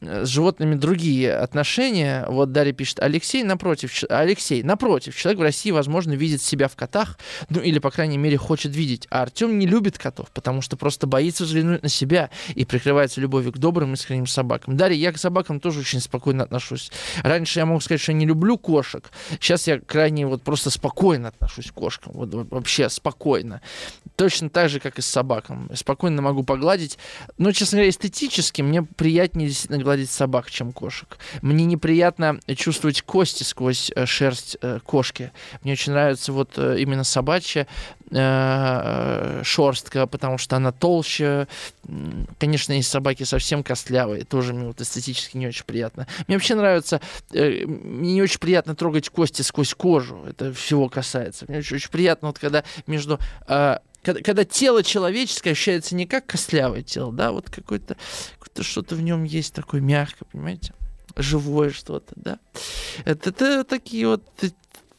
[0.00, 2.24] с животными другие отношения.
[2.28, 7.18] Вот Дарья пишет, Алексей, напротив, Алексей, напротив, человек в России, возможно, видит себя в котах.
[7.50, 9.06] Ну, или, по крайней мере, хочет хочет видеть.
[9.10, 13.52] А Артем не любит котов, потому что просто боится взглянуть на себя и прикрывается любовью
[13.52, 14.76] к добрым искренним собакам.
[14.76, 16.92] Дарья, я к собакам тоже очень спокойно отношусь.
[17.22, 19.10] Раньше я мог сказать, что я не люблю кошек.
[19.40, 22.12] Сейчас я крайне вот просто спокойно отношусь к кошкам.
[22.14, 23.60] Вот вообще спокойно.
[24.16, 25.68] Точно так же, как и с собакам.
[25.74, 26.98] Спокойно могу погладить.
[27.38, 31.18] Но, честно говоря, эстетически мне приятнее действительно гладить собак, чем кошек.
[31.42, 35.32] Мне неприятно чувствовать кости сквозь э, шерсть э, кошки.
[35.62, 37.66] Мне очень нравится вот э, именно собачья
[39.44, 41.46] шерстка, потому что она толще.
[42.38, 46.06] Конечно, есть собаки совсем костлявые, тоже мне вот эстетически не очень приятно.
[46.26, 47.00] Мне вообще нравится,
[47.32, 51.44] э, мне не очень приятно трогать кости сквозь кожу, это всего касается.
[51.48, 56.26] Мне очень, очень приятно, вот когда между э, когда, когда тело человеческое ощущается не как
[56.26, 57.96] костлявое тело, да, вот какое-то
[58.38, 60.72] какое что-то в нем есть такое мягкое, понимаете?
[61.16, 62.38] живое что-то, да.
[63.04, 64.24] Это, это такие вот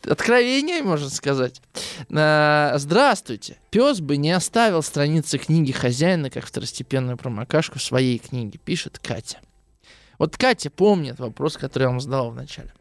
[0.06, 1.62] откровение, можно сказать.
[2.10, 3.58] Здравствуйте.
[3.72, 9.40] Пес бы не оставил страницы книги хозяина как второстепенную промокашку своей книге, пишет Катя.
[10.20, 12.74] Вот Катя помнит вопрос, который я вам задал в начале.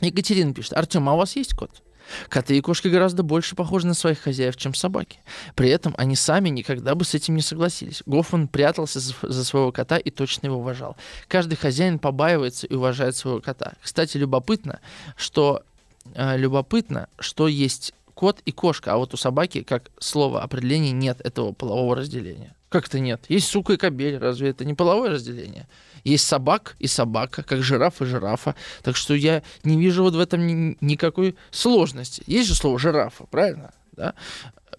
[0.00, 1.82] Екатерина пишет, Артем, а у вас есть кот?
[2.28, 5.20] Коты и кошки гораздо больше похожи на своих хозяев, чем собаки.
[5.54, 8.02] При этом они сами никогда бы с этим не согласились.
[8.04, 10.96] Гофман прятался за своего кота и точно его уважал.
[11.28, 13.74] Каждый хозяин побаивается и уважает своего кота.
[13.80, 14.80] Кстати, любопытно,
[15.16, 15.62] что
[16.14, 21.20] э, любопытно, что есть кот и кошка, а вот у собаки, как слово определение, нет
[21.22, 22.54] этого полового разделения.
[22.68, 23.24] Как это нет?
[23.28, 25.66] Есть сука и кобель, разве это не половое разделение?
[26.04, 28.54] Есть собак и собака, как жираф и жирафа.
[28.82, 32.22] Так что я не вижу вот в этом ни- никакой сложности.
[32.26, 33.72] Есть же слово жирафа, правильно?
[34.00, 34.14] да,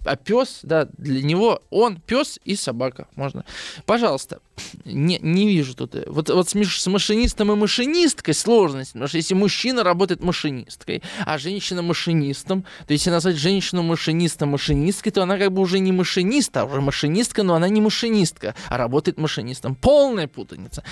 [0.04, 3.08] а пес, да, для него он пес и собака.
[3.16, 3.46] Можно.
[3.86, 4.40] Пожалуйста,
[4.86, 5.96] не, не вижу тут.
[5.96, 8.94] э, Вот, вот с, с машинистом и машинисткой сложность.
[8.94, 15.12] Потому что если мужчина работает машинисткой, а женщина машинистом, то если назвать женщину машинистом машинисткой,
[15.12, 18.78] то она как бы уже не машинист, а уже машинистка, но она не машинистка, а
[18.78, 19.76] работает машинистом.
[19.76, 20.84] Полная путаница.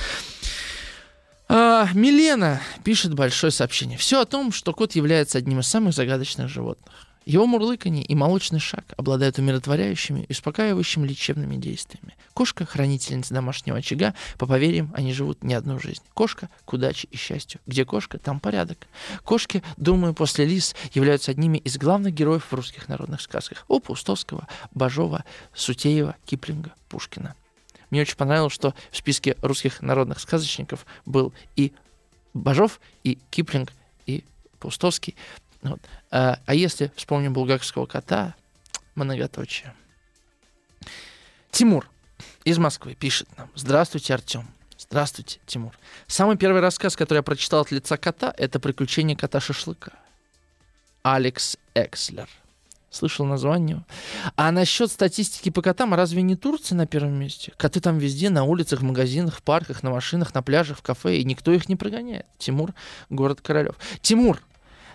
[1.47, 3.97] А, Милена пишет большое сообщение.
[3.97, 7.08] Все о том, что кот является одним из самых загадочных животных.
[7.29, 12.15] Его мурлыканье и молочный шаг обладают умиротворяющими и успокаивающими лечебными действиями.
[12.33, 14.15] Кошка– хранительница домашнего очага.
[14.39, 16.01] По поверьям, они живут не одну жизнь.
[16.15, 17.61] Кошка– к удаче и счастью.
[17.67, 18.79] Где кошка, там порядок.
[19.23, 23.63] Кошки, думаю, после лис являются одними из главных героев в русских народных сказках.
[23.67, 25.23] У Паустовского, Бажова,
[25.53, 27.35] Сутеева, Киплинга, Пушкина.
[27.91, 31.73] Мне очень понравилось, что в списке русских народных сказочников был и
[32.33, 33.71] Бажов, и Киплинг,
[34.07, 34.23] и
[34.59, 35.15] Паустовский.
[35.61, 35.79] Вот.
[36.11, 38.35] А, а если вспомним булгарского кота,
[38.95, 39.73] многоточие.
[41.51, 41.89] Тимур
[42.43, 43.49] из Москвы пишет нам.
[43.55, 44.47] Здравствуйте, Артем.
[44.77, 45.73] Здравствуйте, Тимур.
[46.07, 49.91] Самый первый рассказ, который я прочитал от лица кота, это «Приключения кота-шашлыка».
[51.03, 52.29] Алекс Экслер.
[52.89, 53.83] Слышал название.
[54.35, 57.53] А насчет статистики по котам, разве не Турция на первом месте?
[57.57, 61.17] Коты там везде, на улицах, в магазинах, в парках, на машинах, на пляжах, в кафе,
[61.17, 62.25] и никто их не прогоняет.
[62.39, 62.73] Тимур,
[63.09, 63.75] город Королев.
[64.01, 64.41] Тимур,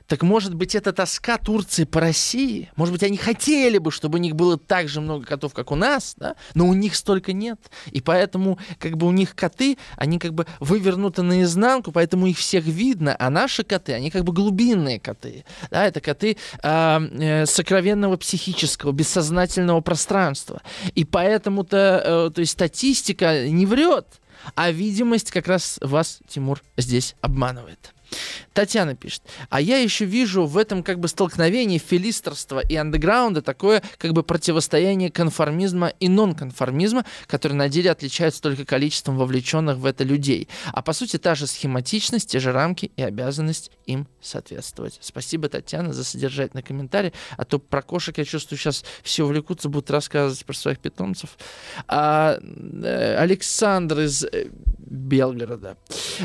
[0.06, 2.70] так может быть это тоска Турции по России?
[2.76, 5.76] Может быть они хотели бы, чтобы у них было так же много котов, как у
[5.76, 6.36] нас, да?
[6.54, 7.58] но у них столько нет.
[7.90, 12.64] И поэтому как бы у них коты, они как бы вывернуты наизнанку, поэтому их всех
[12.64, 15.44] видно, а наши коты, они как бы глубинные коты.
[15.70, 15.86] Да?
[15.86, 20.60] Это коты а, э, сокровенного психического, бессознательного пространства.
[20.94, 24.06] И поэтому-то, э, то есть статистика не врет,
[24.54, 27.94] а видимость как раз вас, Тимур, здесь обманывает.
[28.52, 29.22] Татьяна пишет.
[29.50, 34.22] А я еще вижу в этом как бы столкновении филистерства и андеграунда такое как бы
[34.22, 40.48] противостояние конформизма и нонконформизма, которые на деле отличаются только количеством вовлеченных в это людей.
[40.72, 44.98] А по сути та же схематичность, те же рамки и обязанность им соответствовать.
[45.00, 47.12] Спасибо, Татьяна, за содержательный комментарий.
[47.36, 51.36] А то про кошек, я чувствую, сейчас все увлекутся, будут рассказывать про своих питомцев.
[51.88, 54.48] А, э, Александр из э,
[54.78, 55.76] Белгорода.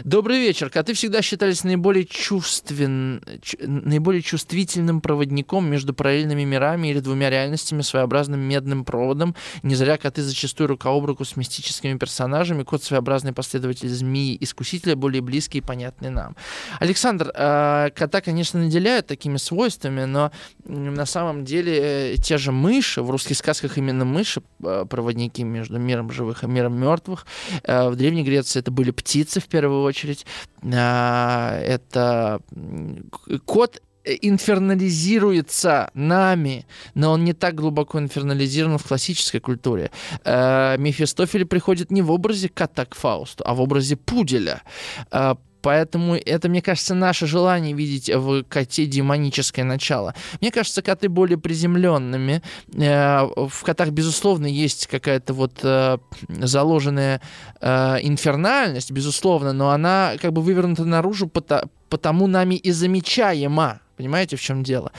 [0.04, 0.70] Добрый вечер.
[0.70, 3.22] Коты всегда считались наиболее чувствен...
[3.42, 9.36] ч- наиболее чувствительным проводником между параллельными мирами или двумя реальностями, своеобразным медным проводом.
[9.64, 12.64] Не зря коты зачастую рука об руку с мистическими персонажами.
[12.64, 16.36] Кот своеобразный последователь змеи-искусителя, более близкий и понятный нам.
[16.80, 20.32] Александр, э, кота, конечно, наделяют такими свойствами, но
[20.66, 25.80] на самом деле э, те же мыши, в русских сказках именно мыши, э, проводники между
[25.80, 27.26] миром живых и миром мертвых.
[27.64, 30.26] Э, В Древней Греции это были птицы в первую очередь.
[31.60, 39.40] Это м, к- кот э, инфернализируется нами, но он не так глубоко инфернализирован в классической
[39.40, 39.92] культуре.
[40.26, 44.62] Э, Мефистофель приходит не в образе кота к Фаусту, а в образе пуделя.
[45.12, 50.14] Э, Поэтому это, мне кажется, наше желание видеть в коте демоническое начало.
[50.42, 52.42] Мне кажется, коты более приземленными.
[52.74, 55.98] Э, В котах, безусловно, есть какая-то вот э,
[56.28, 57.22] заложенная
[57.62, 61.30] э, инфернальность, безусловно, но она как бы вывернута наружу,
[61.90, 63.82] потому нами и замечаема.
[64.00, 64.94] Понимаете, в чем дело?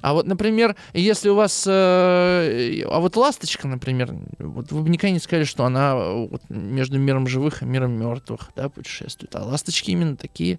[0.00, 1.66] А вот, например, если у вас...
[1.66, 6.40] э, а вот ласточка, например, вот вы бы никогда не сказали, что она э, вот
[6.48, 9.36] между миром живых и миром мертвых да, путешествует.
[9.36, 10.58] А ласточки именно такие.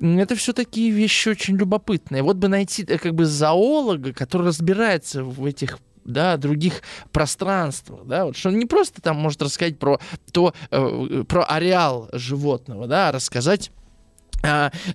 [0.00, 2.22] Это все такие вещи очень любопытные.
[2.22, 8.26] Вот бы найти э, как бы зоолога, который разбирается в этих да, других пространствах, да,
[8.26, 9.98] вот что он не просто там может рассказать про
[10.30, 13.72] то, э, про ареал животного, да, а рассказать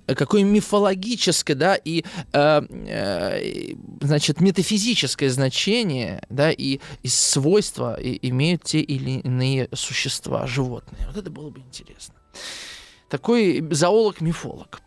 [0.06, 8.80] какое мифологическое, да, и, э, э, значит, метафизическое значение, да, и, и свойства имеют те
[8.80, 11.06] или иные существа, животные.
[11.08, 12.16] Вот это было бы интересно.
[13.10, 14.82] Такой зоолог-мифолог.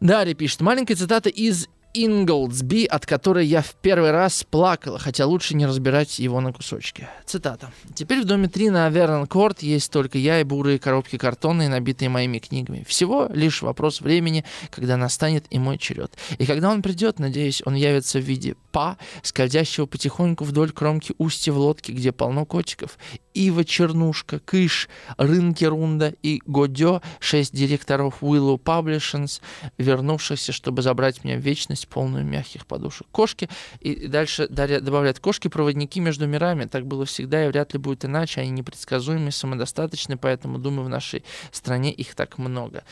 [0.00, 0.60] Дарья пишет.
[0.60, 6.18] Маленькая цитата из Инглсби, от которой я в первый раз плакала, хотя лучше не разбирать
[6.18, 7.08] его на кусочки.
[7.26, 7.70] Цитата.
[7.94, 12.38] «Теперь в доме 3 на Вернкорт есть только я и бурые коробки картонные, набитые моими
[12.38, 12.84] книгами.
[12.88, 16.12] Всего лишь вопрос времени, когда настанет и мой черед.
[16.38, 21.52] И когда он придет, надеюсь, он явится в виде па, скользящего потихоньку вдоль кромки устья
[21.52, 22.98] в лодке, где полно котиков.
[23.34, 29.40] Ива Чернушка, Кыш, Рынки Рунда и Годё, шесть директоров Willow Publishings,
[29.78, 33.06] вернувшихся, чтобы забрать меня в вечность, полную мягких подушек.
[33.10, 33.48] Кошки,
[33.80, 38.40] и дальше Дарья добавляет, кошки-проводники между мирами, так было всегда и вряд ли будет иначе,
[38.40, 42.84] они непредсказуемы, самодостаточны, поэтому, думаю, в нашей стране их так много.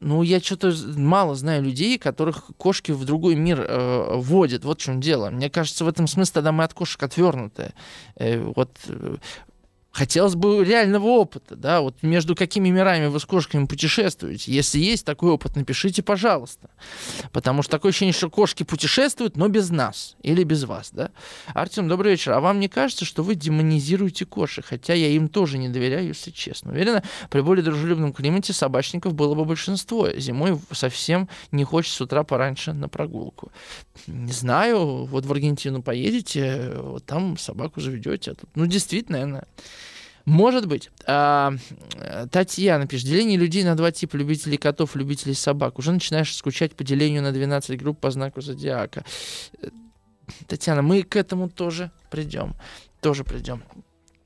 [0.00, 4.64] ну, я что-то мало знаю людей, которых кошки в другой мир э, вводят.
[4.64, 5.30] Вот в чем дело.
[5.30, 7.74] Мне кажется, в этом смысле тогда мы от кошек отвернутые.
[8.16, 9.16] Э, вот э,
[9.92, 14.52] Хотелось бы реального опыта, да, вот между какими мирами вы с кошками путешествуете.
[14.52, 16.70] Если есть такой опыт, напишите, пожалуйста.
[17.32, 21.10] Потому что такое ощущение, что кошки путешествуют, но без нас или без вас, да.
[21.54, 22.32] Артем, добрый вечер.
[22.32, 24.64] А вам не кажется, что вы демонизируете кошек?
[24.64, 26.70] Хотя я им тоже не доверяю, если честно.
[26.70, 30.08] Уверена, при более дружелюбном климате собачников было бы большинство.
[30.12, 33.50] Зимой совсем не хочется с утра пораньше на прогулку.
[34.06, 38.30] Не знаю, вот в Аргентину поедете, вот там собаку заведете.
[38.30, 39.46] А тут, ну, действительно, наверное,
[40.30, 40.90] может быть.
[41.06, 41.54] А,
[42.30, 43.08] Татьяна пишет.
[43.08, 44.16] Деление людей на два типа.
[44.16, 45.78] Любителей котов, любителей собак.
[45.78, 49.04] Уже начинаешь скучать по делению на 12 групп по знаку зодиака.
[50.46, 52.54] Татьяна, мы к этому тоже придем.
[53.00, 53.62] Тоже придем.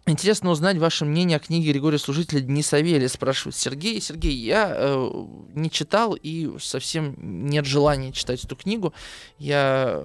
[0.06, 4.02] Интересно узнать ваше мнение о книге Григория Служителя «Дни Савелия», спрашивает Сергей.
[4.02, 5.10] Сергей, я э,
[5.54, 8.92] не читал и совсем нет желания читать эту книгу.
[9.38, 10.04] Я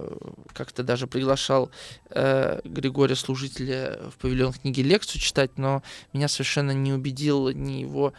[0.54, 1.70] как-то даже приглашал
[2.08, 5.82] э, Григория Служителя в павильон книги лекцию читать, но
[6.14, 8.14] меня совершенно не убедил ни его,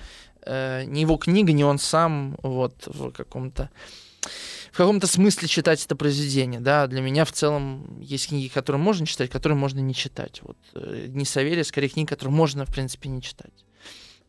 [0.46, 3.70] э, ни его книга, ни он сам вот в каком-то
[4.72, 6.62] в каком-то смысле читать это произведение.
[6.62, 6.88] Да?
[6.88, 10.40] Для меня в целом есть книги, которые можно читать, которые можно не читать.
[10.44, 13.66] Вот э, «Дни Савелия» скорее книги, которые можно, в принципе, не читать.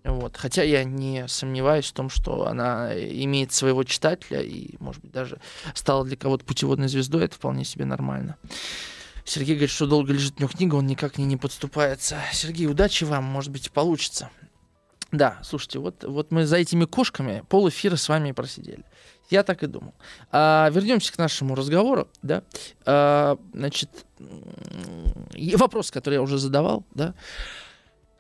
[0.05, 0.37] Вот.
[0.37, 5.41] Хотя я не сомневаюсь в том, что она имеет своего читателя и, может быть, даже
[5.75, 8.37] стала для кого-то путеводной звездой, это вполне себе нормально.
[9.25, 12.19] Сергей говорит, что долго лежит у него книга, он никак не, не подступается.
[12.33, 14.31] Сергей, удачи вам, может быть, получится.
[15.13, 18.85] Да, слушайте, вот, вот мы за этими кошками пол эфира с вами просидели.
[19.29, 19.95] Я так и думал.
[20.31, 22.43] А, вернемся к нашему разговору, да.
[22.87, 23.91] А, значит,
[25.57, 27.15] вопрос, который я уже задавал, да.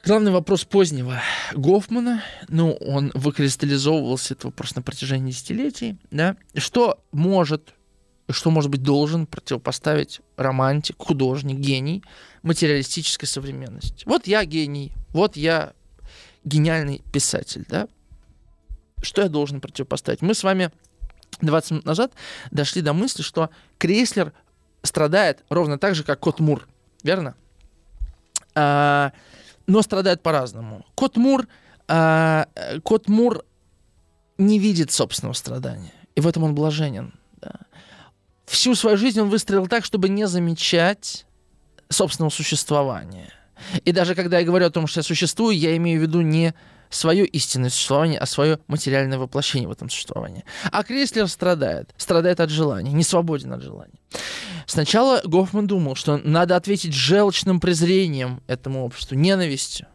[0.04, 1.20] Главный вопрос позднего
[1.54, 6.36] Гофмана, ну, он выкристаллизовывался, этот вопрос на протяжении десятилетий, да.
[6.56, 7.72] Что может,
[8.28, 12.02] что, может быть, должен противопоставить романтик, художник, гений
[12.42, 14.04] материалистической современности?
[14.06, 15.72] Вот я гений, вот я
[16.44, 17.88] гениальный писатель, да.
[19.02, 20.22] Что я должен противопоставить?
[20.22, 20.70] Мы с вами
[21.40, 22.12] 20 минут назад
[22.50, 24.32] дошли до мысли, что Крейслер
[24.82, 26.68] страдает ровно так же, как Кот Мур.
[27.02, 27.34] Верно?
[28.54, 29.12] А,
[29.66, 30.86] но страдает по-разному.
[30.94, 31.48] Кот Мур,
[31.88, 32.46] а,
[32.82, 33.44] Кот Мур
[34.38, 35.92] не видит собственного страдания.
[36.14, 37.14] И в этом он блаженен.
[37.40, 37.52] Да.
[38.46, 41.26] Всю свою жизнь он выстроил так, чтобы не замечать
[41.88, 43.32] собственного существования.
[43.84, 46.54] И даже когда я говорю о том, что я существую, я имею в виду не
[46.90, 50.44] свое истинное существование, а свое материальное воплощение в этом существовании.
[50.70, 51.94] А Креслер страдает.
[51.96, 53.94] Страдает от желания, не свободен от желания.
[54.66, 59.86] Сначала Гофман думал, что надо ответить желчным презрением этому обществу, ненавистью.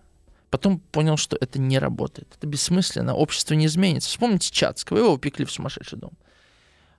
[0.50, 2.30] Потом понял, что это не работает.
[2.38, 4.10] Это бессмысленно, общество не изменится.
[4.10, 6.12] Вспомните Чацкого, его упекли в сумасшедший дом.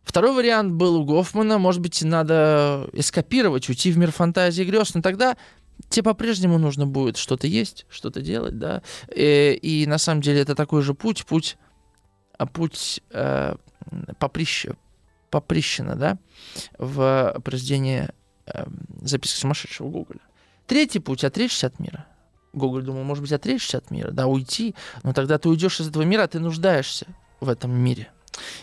[0.05, 4.95] Второй вариант был у Гофмана, может быть, надо эскапировать, уйти в мир фантазии и грез,
[4.95, 5.37] но тогда
[5.89, 8.83] тебе по-прежнему нужно будет что-то есть, что-то делать, да.
[9.15, 11.57] И, э, и на самом деле это такой же путь, путь,
[12.37, 13.55] а путь э,
[14.19, 14.75] поприще,
[15.31, 16.19] поприщена, да,
[16.79, 18.09] в произведении
[18.47, 18.67] э,
[19.03, 20.21] записки сумасшедшего Гоголя.
[20.67, 22.07] Третий путь— отречься от мира.
[22.53, 26.03] Гоголь думал, может быть, отречься от мира, да, уйти, но тогда ты уйдешь из этого
[26.03, 27.07] мира, а ты нуждаешься
[27.41, 28.11] в этом мире.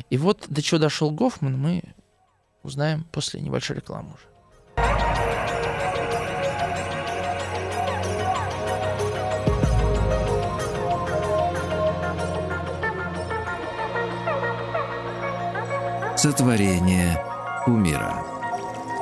[0.10, 1.84] И вот до чего дошел Гофман, мы
[2.64, 5.05] узнаем после небольшой рекламы уже.
[16.26, 17.24] Сотворение
[17.68, 18.24] умира.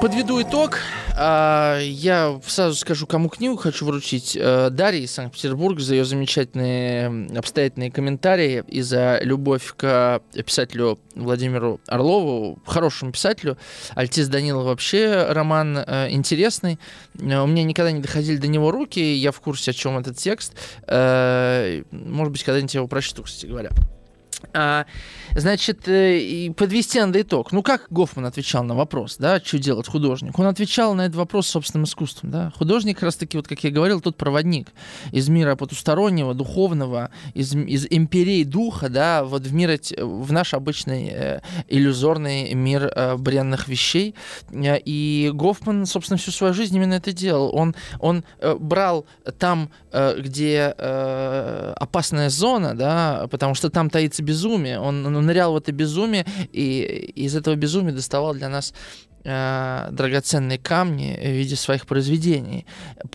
[0.01, 0.79] Подведу итог.
[1.15, 4.37] А, я сразу скажу, кому книгу хочу вручить.
[4.37, 11.79] Э, Дарье из Санкт-Петербурга за ее замечательные обстоятельные комментарии и за любовь к писателю Владимиру
[11.87, 13.57] Орлову, хорошему писателю.
[13.95, 16.77] Альтис Данилов вообще роман э, интересный.
[17.17, 20.17] Э, у меня никогда не доходили до него руки, я в курсе, о чем этот
[20.17, 20.57] текст.
[20.85, 23.69] Может быть, когда-нибудь я его прочту, кстати говоря.
[24.53, 24.85] А,
[25.35, 27.51] значит, э, подвести надо итог.
[27.51, 30.37] Ну, как Гофман отвечал на вопрос, да, что делать художник?
[30.37, 32.51] Он отвечал на этот вопрос собственным искусством, да.
[32.57, 34.69] Художник, как раз таки, вот как я говорил, тот проводник
[35.11, 41.09] из мира потустороннего, духовного, из, из империи духа, да, вот в мир, в наш обычный
[41.09, 44.15] э, иллюзорный мир э, бренных вещей.
[44.51, 47.55] И Гофман, собственно, всю свою жизнь именно это делал.
[47.55, 49.05] Он, он э, брал
[49.39, 54.79] там, э, где э, опасная зона, да, потому что там таится безумие.
[54.79, 56.81] Он, он нырял в это безумие и
[57.15, 58.73] из этого безумия доставал для нас
[59.23, 62.65] э, драгоценные камни в виде своих произведений.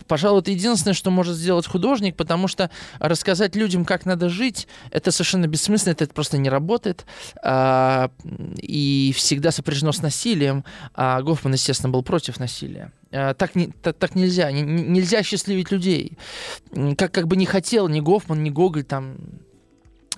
[0.07, 2.69] Пожалуй, это единственное, что может сделать художник, потому что
[2.99, 7.05] рассказать людям, как надо жить, это совершенно бессмысленно, это просто не работает
[7.43, 8.09] э,
[8.61, 10.63] и всегда сопряжено с насилием.
[10.93, 12.91] А Гофман, естественно, был против насилия.
[13.11, 14.51] Э, так, не, так, так нельзя.
[14.51, 16.17] Не, нельзя счастливить людей.
[16.97, 19.17] Как, как бы не хотел ни Гофман, ни Гоголь там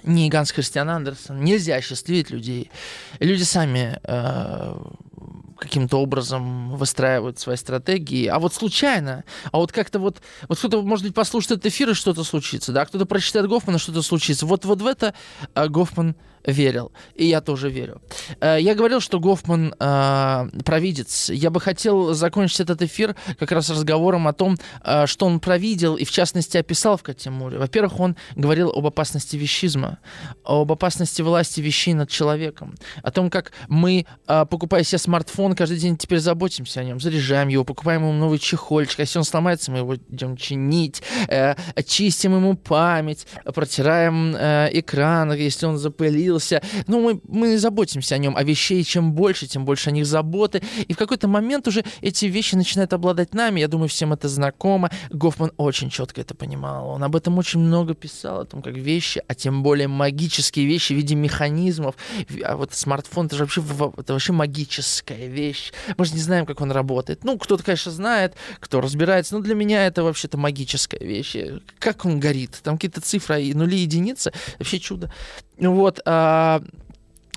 [0.04, 1.44] ни Ганс Христиан Андерсон.
[1.44, 2.72] Нельзя счастливить людей.
[3.20, 4.76] Люди сами э,
[5.58, 11.06] каким-то образом выстраивают свои стратегии, а вот случайно, а вот как-то вот, вот кто-то, может
[11.06, 14.46] быть, послушает этот эфир и что-то случится, да, кто-то прочитает Гофмана, что-то случится.
[14.48, 15.14] Вот, вот в это
[15.54, 16.16] э, Гофман
[16.46, 16.92] верил.
[17.16, 18.02] И я тоже верю.
[18.40, 21.30] Э, я говорил, что Гофман э, провидец.
[21.30, 25.96] Я бы хотел закончить этот эфир как раз разговором о том, э, что он провидел
[25.96, 27.58] и, в частности, описал в Катемуре.
[27.58, 30.00] Во-первых, он говорил об опасности вещизма,
[30.44, 35.78] об опасности власти вещей над человеком, о том, как мы, э, покупая себе смартфон, каждый
[35.78, 39.72] день теперь заботимся о нем, заряжаем его, покупаем ему новый чехольчик, а если он сломается,
[39.72, 41.56] мы его идем чинить, э,
[41.86, 46.62] чистим ему память, протираем э, экран, если он запылил, появился.
[46.88, 48.84] Ну, мы, мы заботимся о нем, о вещей.
[48.84, 50.62] Чем больше, тем больше о них заботы.
[50.88, 53.60] И в какой-то момент уже эти вещи начинают обладать нами.
[53.60, 54.90] Я думаю, всем это знакомо.
[55.10, 56.90] Гофман очень четко это понимал.
[56.90, 60.94] Он об этом очень много писал, о том, как вещи, а тем более магические вещи
[60.94, 61.96] в виде механизмов.
[62.44, 63.64] А вот смартфон, это же вообще,
[63.98, 65.72] это вообще магическая вещь.
[65.98, 67.24] Мы же не знаем, как он работает.
[67.24, 71.36] Ну, кто-то, конечно, знает, кто разбирается, но для меня это вообще-то магическая вещь.
[71.80, 72.60] Как он горит?
[72.64, 74.32] Там какие-то цифры, нули, единицы.
[74.60, 75.12] Вообще чудо.
[75.58, 76.62] Вот, а,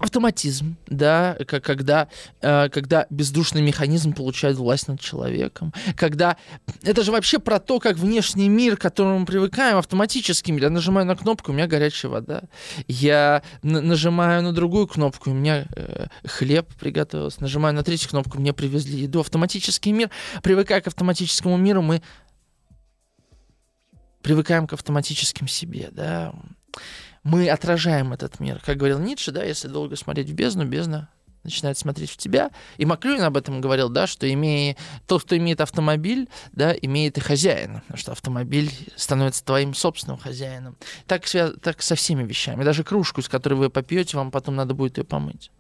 [0.00, 2.08] автоматизм, да, когда,
[2.40, 6.36] э, когда бездушный механизм получает власть над человеком, когда
[6.82, 10.64] это же вообще про то, как внешний мир, к которому мы привыкаем, автоматический мир.
[10.64, 12.42] Я нажимаю на кнопку, у меня горячая вода.
[12.88, 17.40] Я нажимаю на другую кнопку, у меня э, хлеб приготовился.
[17.40, 19.20] Нажимаю на третью кнопку, мне привезли еду.
[19.20, 20.10] Автоматический мир.
[20.42, 22.02] Привыкая к автоматическому миру, мы
[24.22, 26.34] привыкаем к автоматическим себе, да
[27.24, 28.60] мы отражаем этот мир.
[28.64, 31.08] Как говорил Ницше, да, если долго смотреть в бездну, бездна
[31.44, 32.50] начинает смотреть в тебя.
[32.78, 34.76] И Маклюин об этом говорил, да, что имея,
[35.06, 40.76] тот, кто имеет автомобиль, да, имеет и хозяина, потому что автомобиль становится твоим собственным хозяином.
[41.06, 41.24] Так,
[41.60, 42.64] так со всеми вещами.
[42.64, 45.50] Даже кружку, из которой вы попьете, вам потом надо будет ее помыть.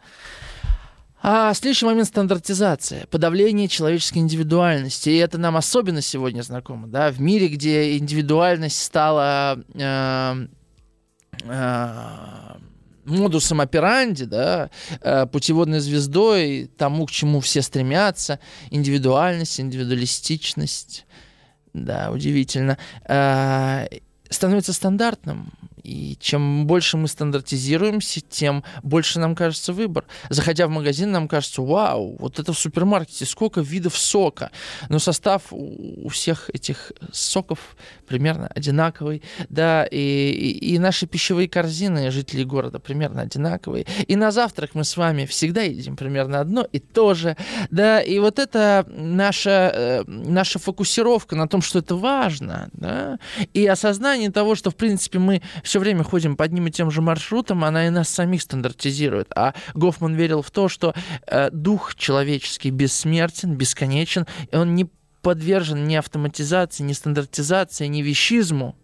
[1.26, 5.08] А следующий момент стандартизация, подавление человеческой индивидуальности.
[5.08, 6.86] И это нам особенно сегодня знакомо.
[6.86, 7.10] Да?
[7.10, 10.46] В мире, где индивидуальность стала э,
[13.04, 14.70] модусом операнди, да,
[15.00, 18.38] э, путеводной звездой, тому, к чему все стремятся,
[18.70, 21.06] индивидуальность, индивидуалистичность,
[21.72, 23.86] да, удивительно, э,
[24.30, 25.52] становится стандартным.
[25.84, 30.06] И чем больше мы стандартизируемся, тем больше нам кажется выбор.
[30.30, 34.50] Заходя в магазин, нам кажется, вау, вот это в супермаркете, сколько видов сока.
[34.88, 37.76] Но состав у всех этих соков
[38.08, 39.22] примерно одинаковый.
[39.50, 43.86] Да, и, и, и наши пищевые корзины жителей города примерно одинаковые.
[44.08, 47.36] И на завтрак мы с вами всегда едим примерно одно и то же.
[47.70, 53.18] Да, и вот это наша, э, наша фокусировка на том, что это важно, да,
[53.52, 57.00] и осознание того, что, в принципе, мы все время ходим по одним и тем же
[57.00, 59.28] маршрутам, она и нас самих стандартизирует.
[59.34, 60.94] А Гофман верил в то, что
[61.26, 64.88] э, дух человеческий бессмертен, бесконечен, и он не
[65.22, 68.76] подвержен ни автоматизации, ни стандартизации, ни вещизму.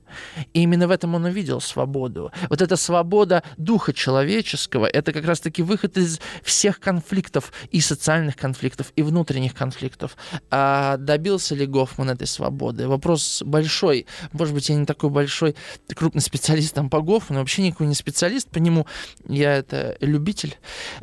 [0.52, 2.32] И именно в этом он увидел свободу.
[2.48, 8.92] Вот эта свобода духа человеческого, это как раз-таки выход из всех конфликтов, и социальных конфликтов,
[8.96, 10.16] и внутренних конфликтов.
[10.50, 12.88] А добился ли Гофман этой свободы?
[12.88, 14.06] Вопрос большой.
[14.32, 15.56] Может быть, я не такой большой,
[15.94, 18.86] крупный специалист там по Гофману, вообще никакой не специалист по нему.
[19.26, 20.56] Я это любитель.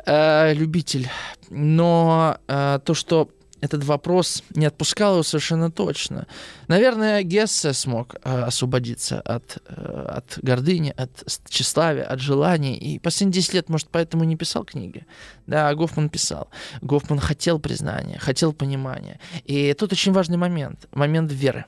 [0.06, 1.08] Э, любитель.
[1.50, 3.30] Но э, то, что
[3.60, 6.26] этот вопрос не отпускал его совершенно точно.
[6.68, 11.10] Наверное, Гессе смог э, освободиться от, э, от гордыни, от
[11.48, 12.76] тщеславия, от желаний.
[12.76, 15.06] И последние 10 лет, может, поэтому не писал книги.
[15.46, 16.48] Да, Гофман писал.
[16.82, 19.18] Гофман хотел признания, хотел понимания.
[19.44, 21.64] И тут очень важный момент, момент веры.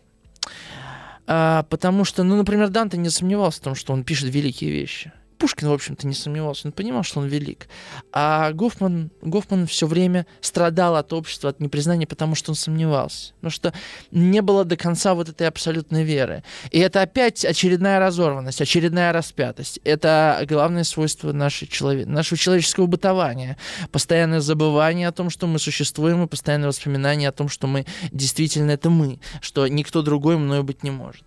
[1.26, 5.12] А, потому что, ну, например, Данте не сомневался в том, что он пишет великие вещи.
[5.40, 7.66] Пушкин, в общем-то, не сомневался, он понимал, что он велик.
[8.12, 13.32] А Гофман, Гофман все время страдал от общества, от непризнания, потому что он сомневался.
[13.36, 13.72] Потому что
[14.10, 16.44] не было до конца вот этой абсолютной веры.
[16.70, 19.80] И это опять очередная разорванность, очередная распятость.
[19.82, 23.56] Это главное свойство нашей человек, нашего человеческого бытования.
[23.92, 28.72] Постоянное забывание о том, что мы существуем, и постоянное воспоминание о том, что мы действительно
[28.72, 31.24] это мы, что никто другой мною быть не может.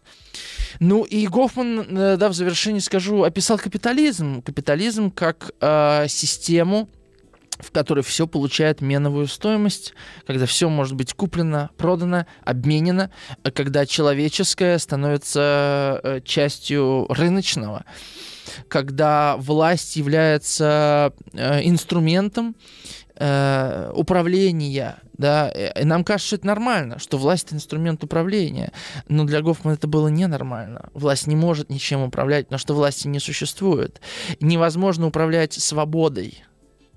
[0.79, 4.41] Ну и Гофман, э, да, в завершении скажу, описал капитализм.
[4.41, 6.89] Капитализм как э, систему,
[7.59, 9.93] в которой все получает меновую стоимость,
[10.25, 13.09] когда все может быть куплено, продано, обменено,
[13.53, 17.85] когда человеческое становится э, частью рыночного,
[18.67, 22.55] когда власть является э, инструментом
[23.15, 28.72] э, управления, да, и нам кажется, что это нормально, что власть это инструмент управления,
[29.07, 30.90] но для Гофмана это было ненормально.
[30.94, 34.02] Власть не может ничем управлять, потому что власти не существует.
[34.40, 36.44] Невозможно управлять свободой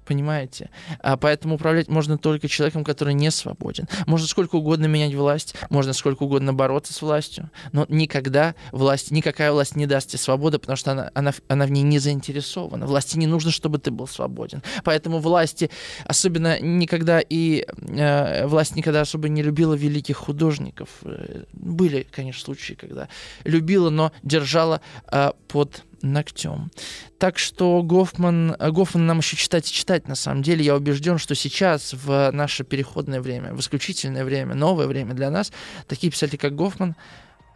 [0.07, 0.70] Понимаете?
[1.01, 3.89] А поэтому управлять можно только человеком, который не свободен.
[4.07, 9.51] Можно сколько угодно менять власть, можно сколько угодно бороться с властью, но никогда власть, никакая
[9.51, 12.87] власть не даст тебе свободы, потому что она, она, она в ней не заинтересована.
[12.87, 14.62] Власти не нужно, чтобы ты был свободен.
[14.85, 15.70] Поэтому власти,
[16.05, 20.89] особенно никогда и э, власть никогда особо не любила великих художников.
[21.03, 23.09] Э, были, конечно, случаи, когда
[23.45, 24.81] любила, но держала
[25.11, 26.70] э, под ногтем.
[27.18, 30.64] Так что Гофман, Гофман нам еще читать и читать, на самом деле.
[30.64, 35.52] Я убежден, что сейчас, в наше переходное время, в исключительное время, новое время для нас,
[35.89, 36.97] такие писатели, как Гофман,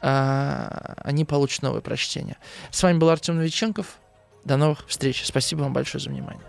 [0.02, 2.36] а, они получат новое прочтение.
[2.70, 3.98] С вами был Артем Новиченков.
[4.44, 5.22] До новых встреч.
[5.24, 6.42] Спасибо вам большое за внимание.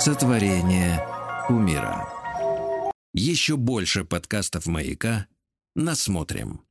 [0.00, 1.06] Сотворение
[1.48, 2.08] умира.
[3.12, 5.26] Еще больше подкастов «Маяка»
[5.74, 6.62] насмотрим.